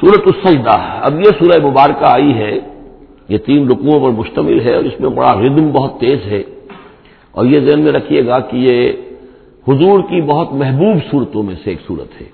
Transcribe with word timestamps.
سورت 0.00 0.22
السجدہ۔ 0.26 0.98
اب 1.02 1.20
یہ 1.20 1.30
سورہ 1.38 1.66
مبارکہ 1.66 2.04
آئی 2.04 2.34
ہے، 2.34 2.58
یہ 3.28 3.38
تین 3.38 3.70
رکوؤں 3.70 4.00
پر 4.00 4.10
مشتمل 4.10 4.60
ہے 4.60 4.74
اور 4.74 4.84
اس 4.84 5.00
میں 5.00 5.10
بڑا 5.10 5.32
ردم 5.32 5.70
بہت 5.70 6.00
تیز 6.00 6.18
ہے۔ 6.26 6.42
اور 7.30 7.46
یہ 7.46 7.70
ذہن 7.70 7.80
میں 7.80 7.92
رکھیے 7.92 8.26
گا 8.26 8.40
کہ 8.40 8.56
یہ 8.56 8.92
حضور 9.68 10.00
کی 10.00 10.20
بہت 10.20 10.52
محبوب 10.52 10.96
صورتوں 11.10 11.42
میں 11.42 11.54
سے 11.64 11.70
ایک 11.70 11.78
صورت 11.86 12.20
ہے۔ 12.20 12.26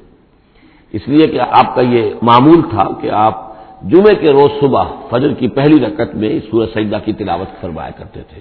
اس 0.93 1.09
لیے 1.09 1.27
کہ 1.27 1.41
آپ 1.41 1.75
کا 1.75 1.81
یہ 1.81 2.11
معمول 2.23 2.63
تھا 2.71 2.89
کہ 3.01 3.11
آپ 3.11 3.55
جمعے 3.83 4.15
کے 4.15 4.33
روز 4.33 4.51
صبح 4.61 4.85
فجر 5.11 5.35
کی 5.35 5.49
پہلی 5.49 5.87
رکعت 5.87 6.15
میں 6.15 6.41
سورج 6.51 6.69
سجدہ 6.75 6.99
کی 7.05 7.13
تلاوت 7.13 7.61
فرمایا 7.61 7.91
کرتے 7.91 8.21
تھے۔ 8.23 8.41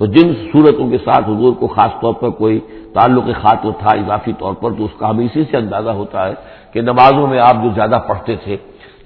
تو 0.00 0.06
جن 0.06 0.32
صورتوں 0.52 0.90
کے 0.90 0.98
ساتھ 0.98 1.30
حضور 1.30 1.52
کو 1.52 1.66
خاص 1.66 1.90
طور 2.00 2.14
پر 2.14 2.30
کوئی 2.30 2.60
تعلق 2.92 3.24
خاطر 3.42 3.70
تھا 3.78 3.90
اضافی 3.90 4.32
طور 4.38 4.54
پر 4.54 4.70
تو 4.70 4.84
اس 4.84 4.90
کا 4.98 5.10
ہمیں 5.10 5.24
اسی 5.24 5.44
سے 5.50 5.56
اندازہ 5.56 5.90
ہوتا 5.90 6.28
ہے 6.28 6.34
کہ 6.72 6.80
نمازوں 6.80 7.26
میں 7.26 7.38
آپ 7.38 7.54
جو 7.62 7.70
زیادہ 7.74 8.00
پڑھتے 8.08 8.36
تھے، 8.36 8.56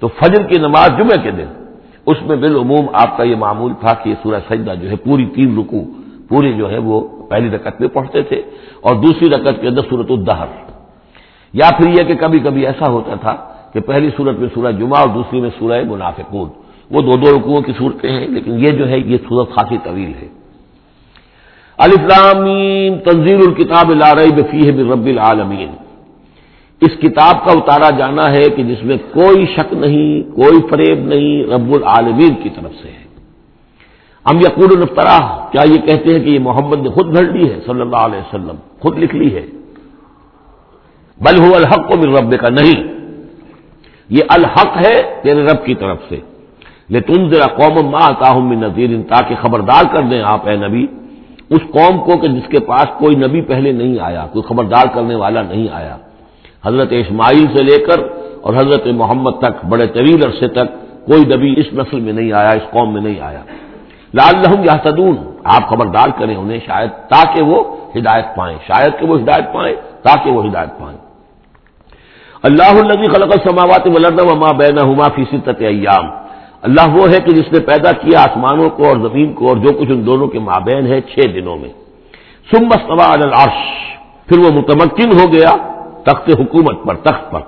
تو 0.00 0.08
فجر 0.08 0.42
کی 0.42 0.58
نماز 0.58 0.88
جمعہ 0.98 1.22
کے 1.22 1.30
دن، 1.30 1.46
اس 2.06 2.16
میں 2.22 2.36
بالعموم 2.36 2.86
آپ 2.92 3.16
کا 3.16 3.22
یہ 3.22 3.36
معمول 3.36 3.72
تھا 3.80 3.94
کہ 3.94 4.08
یہ 4.08 4.14
سورج 4.22 4.40
سجدہ 4.48 4.74
جو 4.74 4.90
ہے 4.90 4.96
پوری 4.96 5.26
تین 5.26 5.58
رکو 5.58 5.82
پوری 6.28 6.52
جو 6.52 6.70
ہے 6.70 6.78
وہ 6.78 7.00
پہلی 7.30 7.50
رکعت 7.50 7.80
میں 7.80 7.88
پڑھتے 7.88 8.22
تھے 8.22 8.42
اور 8.80 8.94
دوسری 8.94 9.30
رکعت 9.30 9.54
کے 9.60 9.68
اندر 9.68 9.82
صورت 9.90 10.10
الدہر۔ 10.10 10.46
یا 11.52 11.68
پھر 11.76 11.88
یہ 11.88 12.02
کہ 12.04 12.14
کبھی 12.14 12.38
کبھی 12.38 12.66
ایسا 12.66 12.90
ہوتا 12.90 13.14
تھا 13.14 13.34
کہ 13.72 13.80
پہلی 13.80 14.10
صورت 14.16 14.38
میں 14.38 14.48
سورج 14.54 14.78
جمعہ 14.78 15.00
اور 15.00 15.08
دوسری 15.08 15.40
میں 15.40 15.50
سورہ 15.58 15.82
منافقون۔ 15.84 16.48
وہ 16.90 17.00
دو 17.00 17.16
دو 17.16 17.38
رکوؤں 17.38 17.62
کی 17.62 17.72
صورتیں 17.78 18.10
ہیں، 18.10 18.28
لیکن 18.28 18.58
یہ 18.58 18.68
جو 18.68 18.88
ہے 18.88 18.98
یہ 18.98 19.16
صورت 19.28 19.50
خاصی 19.50 19.76
طویل 19.84 20.12
ہے۔ 20.22 20.43
الفلامین 21.78 22.98
تنظیر 22.98 23.36
الکتاب 23.36 23.90
لارئی 23.90 24.30
بفی 24.30 24.68
ہے 24.68 24.92
رب 24.92 25.06
العالمین۔ 25.06 25.68
اس 26.80 27.00
کتاب 27.00 27.44
کا 27.44 27.52
اتارا 27.52 27.90
جانا 27.90 28.22
ہے 28.22 28.50
کہ 28.50 28.62
جس 28.62 28.84
میں 28.84 28.96
کوئی 28.96 29.46
شک 29.46 29.72
نہیں، 29.72 30.36
کوئی 30.36 30.60
فریب 30.70 30.98
نہیں 30.98 31.44
رب 31.44 31.74
العالمین 31.74 32.34
کی 32.42 32.48
طرف 32.48 32.72
سے 32.82 32.88
ہے۔ 32.88 33.04
ہم 34.30 34.36
یقول 34.36 34.68
الفطرا 34.76 35.46
کیا 35.52 35.62
یہ 35.70 35.78
کہتے 35.78 36.10
ہیں 36.10 36.24
کہ 36.24 36.30
یہ 36.30 36.38
محمد 36.38 36.78
نے 36.82 36.88
خود 36.88 37.16
گھڑ 37.16 37.24
لی 37.24 37.50
ہے؟ 37.50 37.60
صلی 37.66 37.80
اللہ 37.80 37.96
علیہ 37.96 38.18
وسلم، 38.18 38.54
خود 38.80 38.98
لکھ 38.98 39.14
لی 39.14 39.34
ہے۔ 39.34 39.46
بل 41.20 41.46
ہو 41.46 41.54
الحق 41.54 41.88
کو 41.88 42.06
رب 42.06 42.40
کا 42.40 42.48
نہیں۔ 42.48 42.94
یہ 44.08 44.20
الحق 44.28 44.86
ہے 44.86 45.20
تیرے 45.22 45.44
رب 45.44 45.64
کی 45.64 45.74
طرف 45.74 45.98
سے۔ 46.08 46.20
لیکن 46.88 47.28
ذرا 47.28 47.46
قوم 47.46 47.90
ماں 47.90 48.00
آتا 48.02 48.30
ہوں 48.30 48.54
نذیر، 48.54 48.90
تاکہ 49.08 49.34
خبردار 49.42 49.96
کر 49.96 50.02
دیں 50.02 50.22
آپ 50.22 50.48
اے 50.48 50.56
نبی۔ 50.56 50.86
اس 51.50 51.60
قوم 51.72 51.98
کو 51.98 52.18
کہ 52.18 52.28
جس 52.28 52.48
کے 52.48 52.60
پاس 52.60 52.86
کوئی 52.98 53.16
نبی 53.16 53.40
پہلے 53.40 53.72
نہیں 53.72 54.00
آیا، 54.00 54.26
کوئی 54.32 54.42
خبردار 54.42 54.94
کرنے 54.94 55.14
والا 55.14 55.42
نہیں 55.42 55.68
آیا۔ 55.72 55.96
حضرت 56.66 56.88
اسماعیل 56.90 57.46
سے 57.56 57.62
لے 57.62 57.84
کر 57.84 58.02
اور 58.40 58.54
حضرت 58.54 58.86
محمد 58.86 59.30
تک، 59.30 59.64
بڑے 59.64 59.86
طویل 59.86 60.26
عرصے 60.26 60.48
تک 60.48 60.66
کوئی 61.06 61.24
نبی 61.24 61.54
اس 61.56 61.66
نسل 61.72 62.00
میں 62.00 62.12
نہیں 62.12 62.32
آیا، 62.32 62.48
اس 62.48 62.70
قوم 62.70 62.92
میں 62.92 63.02
نہیں 63.02 63.20
آیا۔ 63.20 63.40
لال 64.14 64.42
لحم 64.42 64.64
یا 64.64 65.00
آپ 65.44 65.68
خبردار 65.68 66.08
کریں 66.18 66.36
انہیں 66.36 66.58
شاید، 66.66 66.90
تاکہ 66.90 67.42
وہ 67.42 67.76
ہدایت 67.96 68.24
پائیں۔ 68.36 68.58
شاید 68.66 69.00
کہ 69.00 69.06
وہ 69.06 69.20
ہدایت 69.20 69.54
پائیں، 69.54 69.76
تاکہ 70.02 70.30
وہ 70.30 70.44
ہدایت 70.44 70.80
پائیں۔ 70.80 70.98
اللہ 72.42 72.80
النبی 72.80 73.06
خلق 73.06 73.32
السماوات 73.32 73.86
ولرد 73.86 74.20
وما 74.20 74.52
بینہما 74.52 75.08
فی 75.14 75.24
ستت 75.24 75.62
ایام۔ 75.62 76.23
اللہ 76.64 76.96
وہ 76.96 77.08
ہے 77.08 77.18
کہ 77.24 77.30
جس 77.30 77.52
نے 77.52 77.60
پیدا 77.60 77.92
کیا 77.92 78.20
آسمانوں 78.20 78.70
کو 78.70 78.86
اور 78.86 78.96
زمین 78.96 79.32
کو 79.32 79.48
اور 79.48 79.56
جو 79.56 79.78
کچھ 79.78 79.90
ان 79.90 80.06
دونوں 80.06 80.26
کے 80.26 80.38
مابین 80.38 80.86
ہے 80.86 81.00
چھ 81.00 81.18
دنوں 81.34 81.56
میں۔ 81.56 81.68
سمبستوا 82.52 83.12
العرش۔ 83.12 83.58
پھر 84.28 84.38
وہ 84.38 84.52
متمکن 84.54 85.12
ہو 85.12 85.32
گیا 85.32 85.56
تخت 86.02 86.30
حکومت 86.40 86.84
پر، 86.86 86.94
تخت 86.94 87.30
پر۔ 87.30 87.40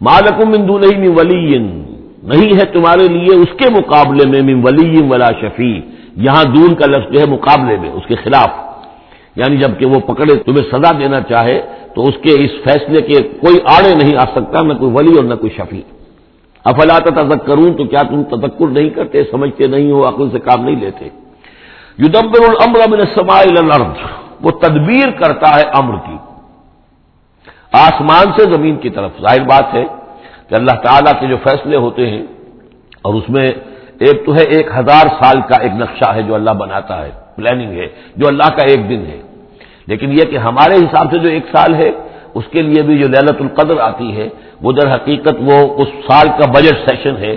مالکم 0.00 0.50
من 0.50 0.68
دون 0.68 0.80
من 0.80 1.06
ولی 1.06 1.58
نہیں 2.22 2.52
ہے 2.56 2.64
تمہارے 2.72 3.08
لیے 3.08 3.36
اس 3.36 3.58
کے 3.58 3.70
مقابلے 3.70 4.28
میں 4.28 4.42
من 4.42 4.66
ولی 4.66 5.02
ولا 5.10 5.30
شفیع 5.40 5.80
یہاں 6.16 6.44
دون 6.44 6.74
کا 6.74 6.86
لفظ 6.86 7.12
جو 7.12 7.20
ہے 7.20 7.26
مقابلے 7.26 7.76
میں، 7.80 7.90
اس 7.90 8.02
کے 8.06 8.14
خلاف۔ 8.14 8.50
یعنی 9.36 9.56
جبکہ 9.56 9.86
وہ 9.86 10.00
پکڑے، 10.00 10.34
تمہیں 10.34 10.70
سزا 10.72 10.98
دینا 10.98 11.20
چاہے 11.20 11.60
تو 11.94 12.02
اس 12.02 12.14
کے 12.22 12.44
اس 12.44 12.50
فیصلے 12.64 13.00
کے 13.00 13.22
کوئی 13.22 13.56
آڑے 13.64 13.94
نہیں 13.94 14.16
آ 14.16 14.24
سکتا، 14.24 14.62
نہ 14.62 14.72
کوئی 14.72 14.92
ولی 14.94 15.14
اور 15.16 15.24
نہ 15.24 15.34
کوئی 15.34 15.52
شفیع۔ 15.56 15.97
افلا 16.70 16.98
تذک 16.98 17.46
تو 17.78 17.84
کیا 17.84 18.02
تم 18.02 18.22
تذکر 18.30 18.68
نہیں 18.68 18.88
کرتے، 18.90 19.22
سمجھتے 19.30 19.66
نہیں 19.66 19.90
ہو، 19.90 20.00
عقل 20.08 20.30
سے 20.30 20.38
کام 20.38 20.64
نہیں 20.64 20.80
لیتے؟ 20.80 21.04
یدبر 21.98 22.42
الامر 22.48 22.80
من 22.88 23.00
السماء 23.00 23.40
الى 23.40 23.60
الارض، 23.64 23.98
وہ 24.44 24.50
تدبیر 24.64 25.10
کرتا 25.20 25.48
ہے 25.56 25.64
امر 25.80 25.96
کی۔ 26.06 26.16
آسمان 27.78 28.26
سے 28.36 28.42
زمین 28.52 28.76
کی 28.82 28.90
طرف۔ 28.90 29.12
ظاہر 29.22 29.42
بات 29.44 29.74
ہے 29.74 29.84
کہ 30.48 30.54
اللہ 30.54 30.76
تعالیٰ 30.84 31.12
کے 31.20 31.26
جو 31.26 31.36
فیصلے 31.44 31.76
ہوتے 31.76 32.10
ہیں، 32.10 32.22
اور 33.04 33.14
اس 33.14 33.28
میں 33.28 33.48
ایک 34.04 34.16
تو 34.26 34.34
ہے 34.34 34.44
ایک 34.54 34.66
ہزار 34.76 35.06
سال 35.20 35.40
کا 35.48 35.56
ایک 35.62 35.72
نقشہ 35.78 36.08
ہے 36.14 36.22
جو 36.22 36.34
اللہ 36.34 36.54
بناتا 36.62 36.96
ہے 37.04 37.10
پلاننگ 37.36 37.72
ہے، 37.78 37.88
جو 38.16 38.24
اللہ 38.28 38.48
کا 38.56 38.64
ایک 38.70 38.80
دن 38.90 39.02
ہے۔ 39.10 39.20
لیکن 39.90 40.08
یہ 40.12 40.24
کہ 40.30 40.36
ہمارے 40.38 40.74
حساب 40.76 41.06
سے 41.10 41.18
جو 41.18 41.28
ایک 41.28 41.46
سال 41.54 41.74
ہے 41.74 41.90
اس 42.34 42.44
کے 42.52 42.62
لیے 42.62 42.82
بھی 42.82 42.98
جو 42.98 43.08
للت 43.08 43.40
القدر 43.40 43.80
آتی 43.80 44.16
ہے، 44.16 44.28
وہ 44.62 44.72
در 44.72 44.94
حقیقت 44.94 45.36
وہ 45.40 45.82
اس 45.82 45.88
سال 46.08 46.26
کا 46.26 46.50
بجٹ 46.50 46.90
سیشن 46.90 47.16
ہے 47.16 47.36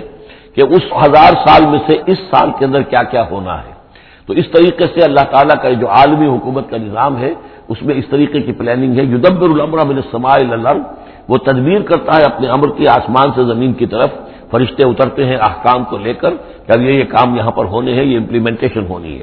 کہ 0.54 0.60
اس 0.60 0.82
ہزار 0.92 1.32
سال 1.46 1.66
میں 1.66 1.78
سے 1.86 1.96
اس 2.06 2.18
سال 2.18 2.50
کے 2.58 2.64
اندر 2.64 2.82
کیا 2.82 3.02
کیا 3.02 3.24
ہونا 3.30 3.58
ہے۔ 3.58 3.72
تو 4.26 4.32
اس 4.32 4.44
طریقے 4.52 4.86
سے 4.86 5.04
اللہ 5.04 5.24
تعالیٰ 5.30 5.62
کا 5.62 5.70
جو 5.70 5.88
عالمی 5.88 6.26
حکومت 6.26 6.70
کا 6.70 6.76
نظام 6.76 7.18
ہے، 7.18 7.34
اس 7.68 7.82
میں 7.82 7.94
اس 7.94 8.04
طریقے 8.10 8.40
کی 8.40 8.52
پلاننگ 8.52 8.98
ہے۔ 8.98 9.02
یدبر 9.02 9.48
العمر 9.48 9.84
بن 9.84 10.00
سما 10.10 10.34
وہ 11.28 11.36
تدبیر 11.36 11.80
کرتا 11.80 12.18
ہے 12.18 12.22
اپنے 12.22 12.48
امر 12.48 12.68
کی 12.68 12.88
آسمان 12.88 13.28
سے 13.34 13.44
زمین 13.44 13.72
کی 13.72 13.86
طرف۔ 13.86 14.10
فرشتے 14.50 14.84
اترتے 14.86 15.24
ہیں 15.24 15.36
احکام 15.36 15.84
کو 15.84 15.98
لے 15.98 16.14
کر 16.14 16.30
کہ 16.66 16.80
یہ 16.80 16.92
یہ 16.92 17.04
کام 17.04 17.36
یہاں 17.36 17.50
پر 17.50 17.64
ہونے 17.64 17.94
ہیں، 17.94 18.04
یہ 18.04 18.16
امپلیمنٹیشن 18.16 18.86
ہونی 18.88 19.18
ہے۔ 19.18 19.22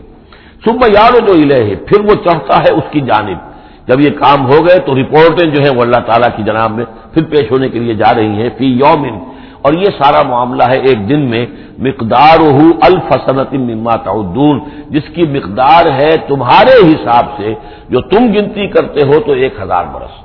صبح 0.66 0.88
یار 0.88 1.28
جو 1.28 1.34
الہ 1.34 1.53
ہے 1.53 1.75
پھر 1.75 2.00
وہ 2.01 2.13
چڑھتا 2.13 2.57
ہے 2.57 2.74
اس 2.74 2.84
کی 2.91 3.01
جانب۔ 3.01 3.48
جب 3.89 4.00
یہ 4.00 4.09
کام 4.09 4.45
ہو 4.45 4.67
گئے 4.67 4.79
تو 4.79 4.95
رپورٹیں 5.01 5.50
جو 5.50 5.61
ہیں 5.61 5.75
وہ 5.75 5.81
اللہ 5.81 6.01
تعالیٰ 6.05 6.29
کی 6.35 6.44
جناب 6.44 6.72
میں 6.72 6.85
پھر 7.13 7.23
پیش 7.23 7.51
ہونے 7.51 7.69
کے 7.69 7.79
لیے 7.79 7.94
جا 7.94 8.13
رہی 8.16 8.41
ہیں، 8.41 8.50
فی 8.57 8.66
یومن۔ 8.66 9.19
اور 9.61 9.73
یہ 9.73 9.85
سارا 9.85 10.29
معاملہ 10.29 10.63
ہے 10.63 10.77
ایک 10.77 11.09
دن 11.09 11.19
میں 11.19 11.45
مقدار 11.77 12.39
ہو 12.39 12.72
الفسنت 12.81 13.53
مما 13.53 13.95
تعدون۔ 13.95 14.59
جس 14.89 15.03
کی 15.16 15.23
مقدار 15.23 15.85
ہے 15.91 16.11
تمہارے 16.27 16.88
حساب 16.88 17.25
سے، 17.38 17.53
جو 17.89 18.01
تم 18.01 18.25
گنتی 18.25 18.67
کرتے 18.67 19.07
ہو 19.07 19.19
تو 19.19 19.31
ایک 19.31 19.53
ہزار 19.61 19.83
برس۔ 19.94 20.16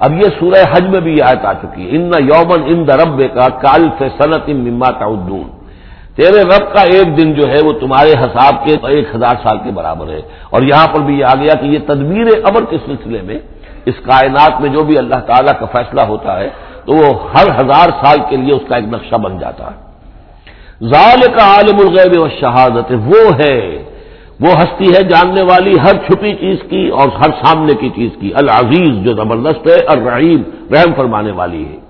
اب 0.00 0.12
یہ 0.14 0.28
سورہ 0.40 0.62
حج 0.72 0.86
میں 0.86 1.00
بھی 1.00 1.12
یہ 1.12 1.22
آیت 1.22 1.44
آ 1.44 1.52
چکی 1.52 1.82
ہے۔ 1.82 1.96
ان 1.96 2.10
یومن 2.20 2.62
ان 2.66 2.88
درب 2.88 3.34
کا 3.34 3.48
کال 3.48 3.88
فنت 3.98 4.48
مما 4.48 4.90
تعدون۔ 4.90 5.57
تیرے 6.18 6.42
رب 6.42 6.74
کا 6.74 6.82
ایک 6.82 7.18
دن 7.18 7.32
جو 7.32 7.48
ہے 7.48 7.56
وہ 7.64 7.72
تمہارے 7.72 8.10
حساب 8.10 8.66
کے 8.66 8.74
ایک 8.88 9.08
ہزار 9.14 9.34
سال 9.42 9.58
کے 9.58 9.70
برابر 9.70 10.08
ہے۔ 10.08 10.20
اور 10.50 10.62
یہاں 10.62 10.86
پر 10.94 11.00
بھی 11.00 11.18
یہ 11.18 11.24
آ 11.24 11.34
گیا 11.34 11.60
کہ 11.60 11.66
یہ 11.66 11.78
تدبیر 11.86 12.26
امر 12.44 12.64
کے 12.70 12.76
سلسلے 12.86 13.22
میں 13.22 13.38
اس 13.84 13.94
کائنات 14.04 14.60
میں 14.60 14.70
جو 14.70 14.84
بھی 14.84 14.98
اللہ 14.98 15.14
تعالیٰ 15.14 15.52
کا 15.60 15.66
فیصلہ 15.66 16.00
ہوتا 16.00 16.40
ہے 16.40 16.48
تو 16.86 16.92
وہ 16.92 17.30
ہر 17.32 17.60
ہزار 17.60 17.88
سال 18.04 18.16
کے 18.30 18.36
لیے 18.36 18.54
اس 18.54 18.62
کا 18.68 18.76
ایک 18.76 18.84
نقشہ 18.84 19.16
بن 19.16 19.38
جاتا 19.38 19.64
ہے۔ 19.64 19.88
ظال 20.84 21.20
کا 21.36 21.44
عالم 21.44 21.76
الغیب 21.88 22.22
و 22.22 22.28
شہادت 22.40 22.92
وہ 22.92 23.34
ہے، 23.44 23.82
وہ 24.40 24.52
ہستی 24.52 24.84
ہے 24.84 25.02
جاننے 25.02 25.42
والی 25.42 25.72
ہر 25.72 25.96
چھپی 26.08 26.34
چیز 26.34 26.58
کی 26.70 26.88
اور 26.88 27.08
ہر 27.08 27.30
سامنے 27.44 27.72
کی 27.74 27.88
چیز 27.88 28.10
کی۔ 28.20 28.32
العزیز 28.34 29.04
جو 29.04 29.14
زبردست 29.14 29.68
ہے، 29.68 29.86
الرحیم، 29.86 30.42
رحم 30.70 30.94
فرمانے 30.96 31.30
والی 31.30 31.64
ہے۔ 31.64 31.87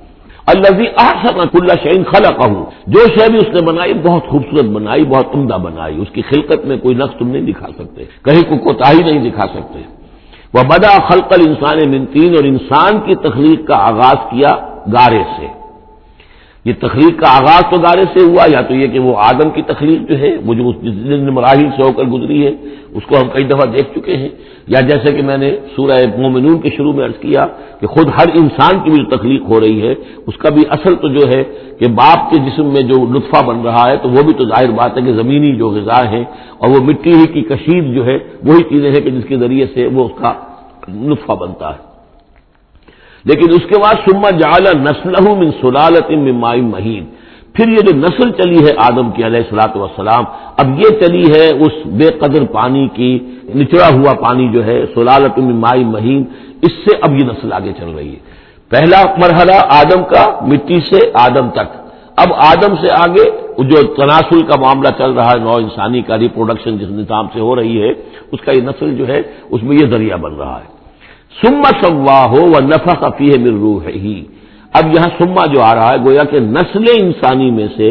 الزی 0.48 0.86
آسن 0.97 1.41
اللہ 1.41 1.72
شعین 1.84 2.04
خلا 2.04 2.47
جو 2.86 3.00
شے 3.00 3.31
بھی 3.31 3.38
اس 3.38 3.54
نے 3.54 3.66
بنائی، 3.66 3.94
بہت 3.94 4.25
خوبصورت 4.28 4.64
بنائی، 4.64 5.04
بہت 5.04 5.34
عمدہ 5.34 5.54
بنائی. 5.54 6.03
اس 6.03 6.10
کی 6.12 6.22
خلقت 6.22 6.66
میں 6.66 6.76
کوئی 6.76 6.94
نقص 6.94 7.19
تم 7.19 7.28
نہیں 7.28 7.42
دکھا 7.42 7.69
سکتے، 7.78 8.04
کہیں 8.25 8.42
کو 8.48 8.58
کوتا 8.58 8.91
ہی 8.92 9.03
نہیں 9.03 9.31
دکھا 9.31 9.47
سکتے. 9.47 9.82
وہ 10.54 10.62
بدا 10.62 10.94
خلقل 11.08 11.48
انسان 11.48 11.78
منتین 11.91 12.34
اور 12.34 12.44
انسان 12.44 13.00
کی 13.00 13.14
تخلیق 13.14 13.66
کا 13.69 13.76
آغاز 13.76 14.19
کیا 14.31 14.56
گارے 14.92 15.22
سے۔ 15.37 15.57
یہ 16.64 16.72
تخلیق 16.80 17.20
کا 17.20 17.36
آغاز 17.36 17.62
تو 17.70 17.81
گارے 17.81 18.05
سے 18.14 18.25
ہوا، 18.25 18.44
یا 18.49 18.60
تو 18.60 18.75
یہ 18.75 18.87
کہ 18.87 18.99
وہ 18.99 19.14
آدم 19.16 19.50
کی 19.50 19.62
تخلیق 19.62 20.08
جو 20.08 20.19
ہے، 20.19 20.37
وہ 20.46 20.55
جو 20.55 20.72
جس 20.72 21.31
مراحل 21.32 21.69
سے 21.76 21.82
ہو 21.82 21.93
کر 21.93 22.05
گزری 22.05 22.46
ہے، 22.46 22.52
اس 22.94 23.02
کو 23.06 23.16
ہم 23.16 23.28
کئی 23.28 23.44
دفعہ 23.44 23.66
دیکھ 23.66 23.99
چکے 23.99 24.16
ہیں۔ 24.16 24.28
یا 24.66 24.81
جیسے 24.81 25.12
کہ 25.12 25.22
میں 25.22 25.37
نے 25.38 25.56
سورہ 25.76 25.93
مومنون 26.19 26.60
کے 26.60 26.70
شروع 26.76 26.93
میں 26.93 27.05
عرض 27.05 27.19
کیا 27.20 27.46
کہ 27.81 27.87
خود 27.87 28.08
ہر 28.19 28.28
انسان 28.34 28.81
کی 28.81 28.90
بھی 28.90 29.05
جو 29.05 29.16
تخلیق 29.16 29.43
ہو 29.49 29.60
رہی 29.60 29.88
ہے، 29.88 29.94
اس 30.26 30.37
کا 30.37 30.49
بھی 30.49 30.62
اصل 30.70 30.94
تو 30.94 31.08
جو 31.08 31.28
ہے 31.28 31.43
کہ 31.81 31.87
باپ 31.88 32.31
کے 32.31 32.37
جسم 32.38 32.66
میں 32.66 32.82
جو 32.82 33.06
لطفہ 33.14 33.44
بن 33.44 33.60
رہا 33.60 33.88
ہے، 33.90 33.96
تو 33.96 34.08
وہ 34.08 34.22
بھی 34.22 34.32
تو 34.32 34.44
ظاہر 34.44 34.70
بات 34.70 34.96
ہے 34.96 35.02
کہ 35.02 35.12
زمینی 35.12 35.56
جو 35.56 35.70
غذا 35.70 36.10
ہے 36.10 36.25
اور 36.58 36.69
وہ 36.69 36.84
مٹی 36.84 37.12
ہی 37.12 37.26
کی 37.26 37.43
کشید 37.43 37.94
جو 37.94 38.06
ہے، 38.06 38.19
وہی 38.44 38.62
چیزیں 38.62 38.90
ہیں 38.90 39.00
کہ 39.00 39.10
جس 39.10 39.25
کے 39.28 39.37
ذریعے 39.37 39.66
سے 39.75 39.87
وہ 39.87 40.05
اس 40.05 40.20
کا 40.20 40.32
لطفہ 40.88 41.32
بنتا 41.32 41.70
ہے۔ 41.70 41.88
لیکن 43.25 43.50
اس 43.50 43.67
کے 43.69 43.81
بعد 43.81 43.94
سما 43.94 44.31
جال 44.31 44.65
نسل 44.81 45.35
من 45.37 45.50
سلالت 45.61 46.11
مائی 46.11 46.61
مہین۔ 46.61 47.05
پھر 47.53 47.69
یہ 47.69 47.76
جو 47.76 47.97
نسل 47.97 48.31
چلی 48.31 48.67
ہے 48.67 48.73
آدم 48.76 49.11
کی 49.11 49.26
علیہ 49.26 49.41
السلاط 49.41 49.76
وسلام 49.76 50.25
اب 50.56 50.81
یہ 50.81 51.00
چلی 51.00 51.32
ہے 51.32 51.49
اس 51.49 51.87
بے 51.87 52.05
قدر 52.05 52.44
پانی 52.44 52.88
کی، 52.88 53.19
نچڑا 53.55 53.88
ہوا 53.88 54.12
پانی 54.15 54.49
جو 54.49 54.65
ہے، 54.65 54.85
سلالت 54.94 55.38
مائی 55.38 55.85
مہین۔ 55.85 56.25
اس 56.62 56.73
سے 56.73 56.97
اب 57.00 57.12
یہ 57.12 57.25
نسل 57.25 57.53
آگے 57.53 57.73
چل 57.79 57.91
رہی 57.91 58.12
ہے۔ 58.12 58.19
پہلا 58.69 59.03
مرحلہ 59.17 59.53
آدم 59.53 60.05
کا، 60.05 60.44
مٹی 60.47 60.81
سے 60.81 61.11
آدم 61.15 61.50
تک۔ 61.50 61.69
اب 62.17 62.29
آدم 62.32 62.75
سے 62.81 62.87
آگے 62.93 63.31
جو 63.59 63.94
تناسل 63.94 64.43
کا 64.43 64.61
معاملہ 64.61 64.88
چل 64.99 65.11
رہا 65.11 65.31
ہے، 65.31 65.38
نو 65.38 65.55
انسانی 65.55 66.03
کا 66.03 66.19
ریپروڈکشن 66.19 66.79
جس 66.79 66.91
نظام 66.91 67.26
سے 67.32 67.41
ہو 67.41 67.56
رہی 67.56 67.82
ہے، 67.82 67.91
اس 68.32 68.41
کا 68.41 68.53
یہ 68.53 68.61
نسل 68.61 68.97
جو 68.97 69.09
ہے، 69.09 69.23
اس 69.50 69.62
میں 69.62 69.76
یہ 69.81 69.87
ذریعہ 69.87 70.17
بن 70.17 70.35
رہا 70.35 70.61
ہے۔ 70.61 70.77
سما 71.32 71.70
سوا 71.82 72.20
ہو 72.30 72.40
وہ 72.52 72.60
نفا 72.60 72.94
کفی 73.00 73.30
ہے 73.32 73.38
مل 73.38 73.56
روح 73.60 73.88
ہی 73.94 74.16
اب 74.72 74.84
یہاں 74.94 75.08
سما 75.19 75.44
جو 75.52 75.60
آ 75.62 75.75
رہا 75.75 75.90
ہے، 75.90 75.98
گویا 76.04 76.25
کہ 76.30 76.38
نسل 76.56 76.84
انسانی 77.02 77.50
میں 77.50 77.66
سے 77.76 77.88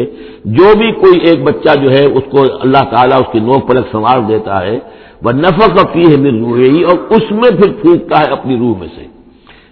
جو 0.56 0.68
بھی 0.78 0.90
کوئی 0.92 1.20
ایک 1.28 1.42
بچہ 1.42 1.72
جو 1.82 1.90
ہے، 1.90 2.04
اس 2.16 2.24
کو 2.30 2.44
اللہ 2.60 2.84
تعالیٰ 2.90 3.18
اس 3.20 3.32
کی 3.32 3.38
نوک 3.38 3.68
پلک 3.68 3.86
سنوار 3.92 4.20
دیتا 4.28 4.60
ہے 4.66 4.78
وہ 5.22 5.32
نفا 5.32 5.66
کفی 5.76 6.04
ہے 6.12 6.16
مل 6.16 6.36
روح 6.44 6.58
ہی 6.58 6.82
اور 6.82 6.98
اس 7.10 7.30
میں 7.30 7.50
پھر 7.58 7.72
پھونکتا 7.82 8.20
ہے 8.20 8.30
اپنی 8.32 8.56
روح 8.58 8.74
میں 8.78 8.88
سے۔ 8.96 9.04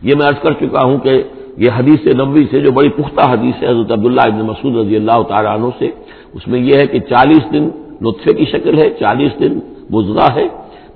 یہ 0.03 0.15
میں 0.19 0.27
عرض 0.27 0.41
کر 0.43 0.53
چکا 0.61 0.85
ہوں 0.87 0.99
کہ 0.99 1.23
یہ 1.57 1.71
حدیث 1.79 2.07
نبوی 2.21 2.45
سے 2.51 2.61
جو 2.61 2.73
بڑی 2.73 2.89
پختہ 2.89 3.25
حدیث 3.33 3.63
ہے، 3.63 3.69
حضرت 3.69 3.93
عبداللہ 3.93 4.25
ابن 4.27 4.41
مسعود 4.47 4.77
رضی 4.77 4.97
اللہ 4.97 5.23
تعالیٰ 5.23 5.53
عنہ 5.59 5.69
سے، 5.79 5.89
اس 6.35 6.47
میں 6.49 6.61
یہ 6.61 6.75
ہے 6.79 6.87
کہ 6.87 6.99
چالیس 7.11 7.45
دن 7.53 7.69
نطفے 8.03 8.33
کی 8.35 8.45
شکل 8.45 8.79
ہے، 8.79 8.89
چالیس 9.01 9.33
دن 9.41 9.59
بزرا 9.91 10.27
ہے، 10.35 10.47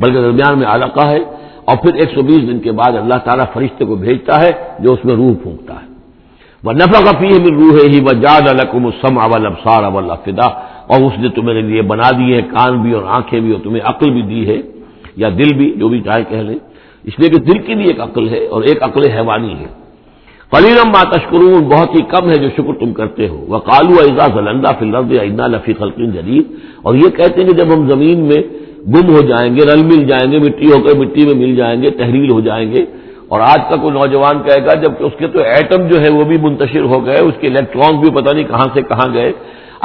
بلکہ 0.00 0.18
درمیان 0.20 0.58
میں 0.58 0.66
علاقہ 0.66 1.04
ہے۔ 1.06 1.22
اور 1.70 1.76
پھر 1.82 1.92
ایک 1.94 2.10
سو 2.14 2.22
بیس 2.22 2.42
دن 2.48 2.58
کے 2.64 2.72
بعد 2.80 2.92
اللہ 3.02 3.18
تعالیٰ 3.24 3.46
فرشتے 3.52 3.84
کو 3.84 3.94
بھیجتا 4.04 4.40
ہے 4.42 4.50
جو 4.82 4.92
اس 4.92 5.04
میں 5.04 5.14
روح 5.14 5.32
پھونکتا 5.42 5.74
ہے۔ 5.74 5.86
وہ 6.64 6.72
نفا 6.72 7.00
کا 7.04 7.12
ہے 7.20 7.50
روح 7.60 7.76
ہی 7.92 8.00
وہ 8.00 8.14
جاد 8.20 8.48
القم 8.48 8.86
السم 8.86 9.18
اول 9.18 9.46
ابسار 9.46 9.82
اول 9.82 10.10
اور 10.90 11.00
اس 11.06 11.18
نے 11.18 11.28
تمہارے 11.28 11.60
لیے 11.62 11.82
بنا 11.82 12.08
دی 12.18 12.28
ہے، 12.34 12.40
کان 12.54 12.72
بھی 12.82 12.92
اور 12.92 13.04
آنکھیں 13.16 13.40
بھی 13.40 13.50
اور 13.52 13.60
تمہیں 13.64 13.82
عقل 13.90 14.10
بھی 14.10 14.22
دی 14.22 14.42
ہے، 14.48 14.58
یا 15.16 15.28
دل 15.38 15.50
بھی، 15.58 15.68
جو 15.80 15.88
بھی 15.88 16.00
چاہے 16.00 16.24
کہہ 16.28 16.42
لیں 16.48 16.58
اس 17.04 17.14
لیے 17.18 17.28
کہ 17.30 17.38
دل 17.48 17.58
کی 17.58 17.74
بھی 17.74 17.84
ایک 17.86 18.00
عقل 18.00 18.28
ہے 18.28 18.40
اور 18.46 18.62
ایک 18.62 18.82
عقل 18.82 19.02
حیوانی 19.10 19.54
ہے۔ 19.60 19.68
قلیلم 20.52 20.88
ما 20.88 21.02
تشکرون 21.10 21.62
بہت 21.68 21.90
ہی 21.94 22.02
کم 22.02 22.24
ہے 22.30 22.36
جو 22.42 22.48
شکر 22.56 22.74
تم 22.80 22.92
کرتے 22.92 23.28
ہو۔ 23.28 23.38
وہ 23.48 23.58
کالو 23.70 23.94
اعزاز 24.00 24.34
الندہ 24.38 24.70
فلرد 24.78 25.12
ادا 25.20 25.46
لفی 25.46 25.72
خلقین 25.72 26.10
جدید 26.10 26.46
اور 26.82 26.94
یہ 26.94 27.08
کہتے 27.16 27.36
ہیں 27.40 27.48
کہ 27.48 27.56
جب 27.56 27.68
ہم 27.74 27.88
زمین 27.88 28.18
میں 28.28 28.42
گم 28.86 29.14
ہو 29.14 29.20
جائیں 29.28 29.50
گے، 29.56 29.66
رل 29.66 29.82
مل 29.84 30.04
جائیں 30.08 30.30
گے، 30.32 30.38
مٹی 30.38 30.70
ہو 30.72 30.78
کر 30.84 30.98
مٹی 30.98 31.26
میں 31.26 31.34
مل 31.34 31.54
جائیں 31.56 31.82
گے 31.82 31.90
تحریل 31.90 32.30
ہو 32.30 32.40
جائیں 32.40 32.66
گے۔ 32.72 32.84
اور 33.28 33.40
آج 33.40 33.60
کا 33.68 33.76
کوئی 33.76 33.92
نوجوان 33.94 34.42
کہے 34.42 34.64
گا 34.66 34.74
جب 34.74 34.92
اس 35.06 35.12
کے 35.18 35.26
تو 35.28 35.40
ایٹم 35.54 35.86
جو 35.88 36.00
ہے 36.00 36.10
وہ 36.10 36.24
بھی 36.24 36.36
منتشر 36.42 36.84
ہو 36.92 37.04
گئے، 37.06 37.18
اس 37.20 37.34
کے 37.40 37.46
الیکٹرانس 37.46 37.98
بھی 38.00 38.10
پتہ 38.10 38.34
نہیں 38.34 38.44
کہاں 38.44 38.68
سے 38.74 38.82
کہاں 38.82 39.08
گئے۔ 39.14 39.32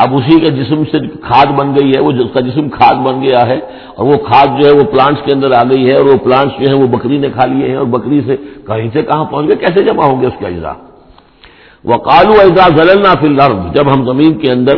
اب 0.04 0.16
اسی 0.18 0.40
کے 0.40 0.50
جسم 0.52 0.84
سے 0.92 1.00
کھاد 1.28 1.52
بن 1.60 1.76
گئی 1.76 1.92
ہے، 1.96 2.00
وہ 2.02 2.12
اس 2.12 2.32
کا 2.34 2.40
جسم 2.40 2.70
کھاد 2.70 2.96
بن 3.06 3.22
گیا 3.22 3.42
ہے، 3.48 3.60
اور 3.96 4.06
وہ 4.06 4.18
کھاد 4.26 4.60
جو 4.60 4.68
ہے 4.68 4.74
وہ 4.80 4.84
پلانٹس 4.92 5.22
کے 5.26 5.34
اندر 5.34 5.52
آ 5.52 5.64
گئی 5.64 5.84
ہے، 5.90 5.96
اور 5.98 6.06
وہ 6.06 6.18
پلانٹس 6.24 6.60
جو 6.62 6.68
ہے 6.70 6.74
وہ 6.74 6.88
بکری 6.88 7.18
نے 7.18 7.30
کھا 7.30 7.46
لیے 7.46 7.68
ہیں، 7.70 7.76
اور 7.76 7.86
بکری 7.86 8.22
سے 8.28 8.36
کہیں 8.68 8.90
سے 8.94 9.02
کہاں 9.02 9.26
پہنچ 9.26 9.48
گئے، 9.48 9.56
کیسے 9.56 9.84
جمع 9.84 10.06
ہوں 10.06 10.22
گے 10.22 10.28
اس 10.28 10.38
کے 10.40 10.46
اجزاء؟ 10.46 10.74
وہ 11.84 11.98
کالو 12.10 12.34
اجزا 12.42 12.68
زلنا 12.78 13.14
فی 13.22 13.28
الارض، 13.28 13.60
جب 13.76 13.94
ہم 13.94 14.06
زمین 14.06 14.34
کے 14.34 14.52
اندر 14.52 14.76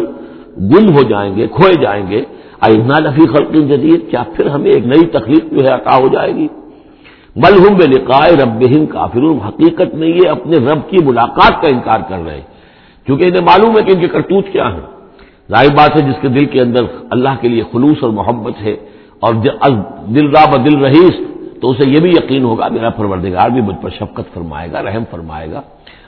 گم 0.71 0.85
ہو 0.95 1.03
جائیں 1.09 1.35
گے، 1.35 1.47
کھوئے 1.47 1.73
جائیں 1.81 2.05
گے 2.11 2.21
ائنا 2.61 2.99
لفی 2.99 3.27
خلق 3.27 3.51
جدید، 3.51 4.09
کیا 4.09 4.23
پھر 4.35 4.47
ہمیں 4.47 4.71
ایک 4.71 4.85
نئی 4.85 5.05
تکلیف 5.07 5.51
جو 5.51 5.63
ہے 5.63 5.69
عطا 5.69 5.97
ہو 5.97 6.07
جائے 6.07 6.35
گی؟ 6.35 6.47
ملحم 7.35 7.73
بے 7.73 7.87
لقائے 7.87 8.35
رب 8.35 8.89
کافر 8.89 9.47
حقیقت 9.47 9.95
میں 9.95 10.07
یہ 10.07 10.29
اپنے 10.29 10.57
رب 10.57 10.89
کی 10.89 10.97
ملاقات 11.05 11.61
کا 11.61 11.67
انکار 11.67 11.99
کر 12.09 12.17
رہے 12.25 12.33
ہیں۔ 12.33 12.47
کیونکہ 13.05 13.23
انہیں 13.23 13.41
معلوم 13.41 13.69
ہے 13.69 13.83
کہ 13.83 13.91
ان 13.91 13.99
کے 13.99 14.07
کرتوت 14.07 14.45
کیا 14.51 14.73
ہیں۔ 14.73 14.81
ظاہر 15.51 15.75
بات 15.75 15.95
ہے، 15.95 16.01
جس 16.01 16.21
کے 16.21 16.27
دل 16.27 16.45
کے 16.45 16.61
اندر 16.61 16.83
اللہ 17.09 17.29
کے 17.41 17.47
لیے 17.47 17.63
خلوص 17.71 17.97
اور 18.01 18.09
محبت 18.09 18.61
ہے 18.61 18.75
اور 19.19 19.33
دل 20.07 20.29
را 20.29 20.55
دل 20.55 20.77
رہیس، 20.77 21.15
تو 21.61 21.71
اسے 21.71 21.89
یہ 21.89 21.99
بھی 21.99 22.09
یقین 22.09 22.43
ہوگا، 22.43 22.67
میرا 22.67 22.89
پروردگار 22.89 23.49
بھی 23.49 23.61
مجھ 23.61 23.75
پر 23.81 23.89
شفقت 23.89 24.33
فرمائے 24.33 24.71
گا، 24.71 24.81
رحم 24.81 25.03
فرمائے 25.11 25.51
گا۔ 25.51 25.61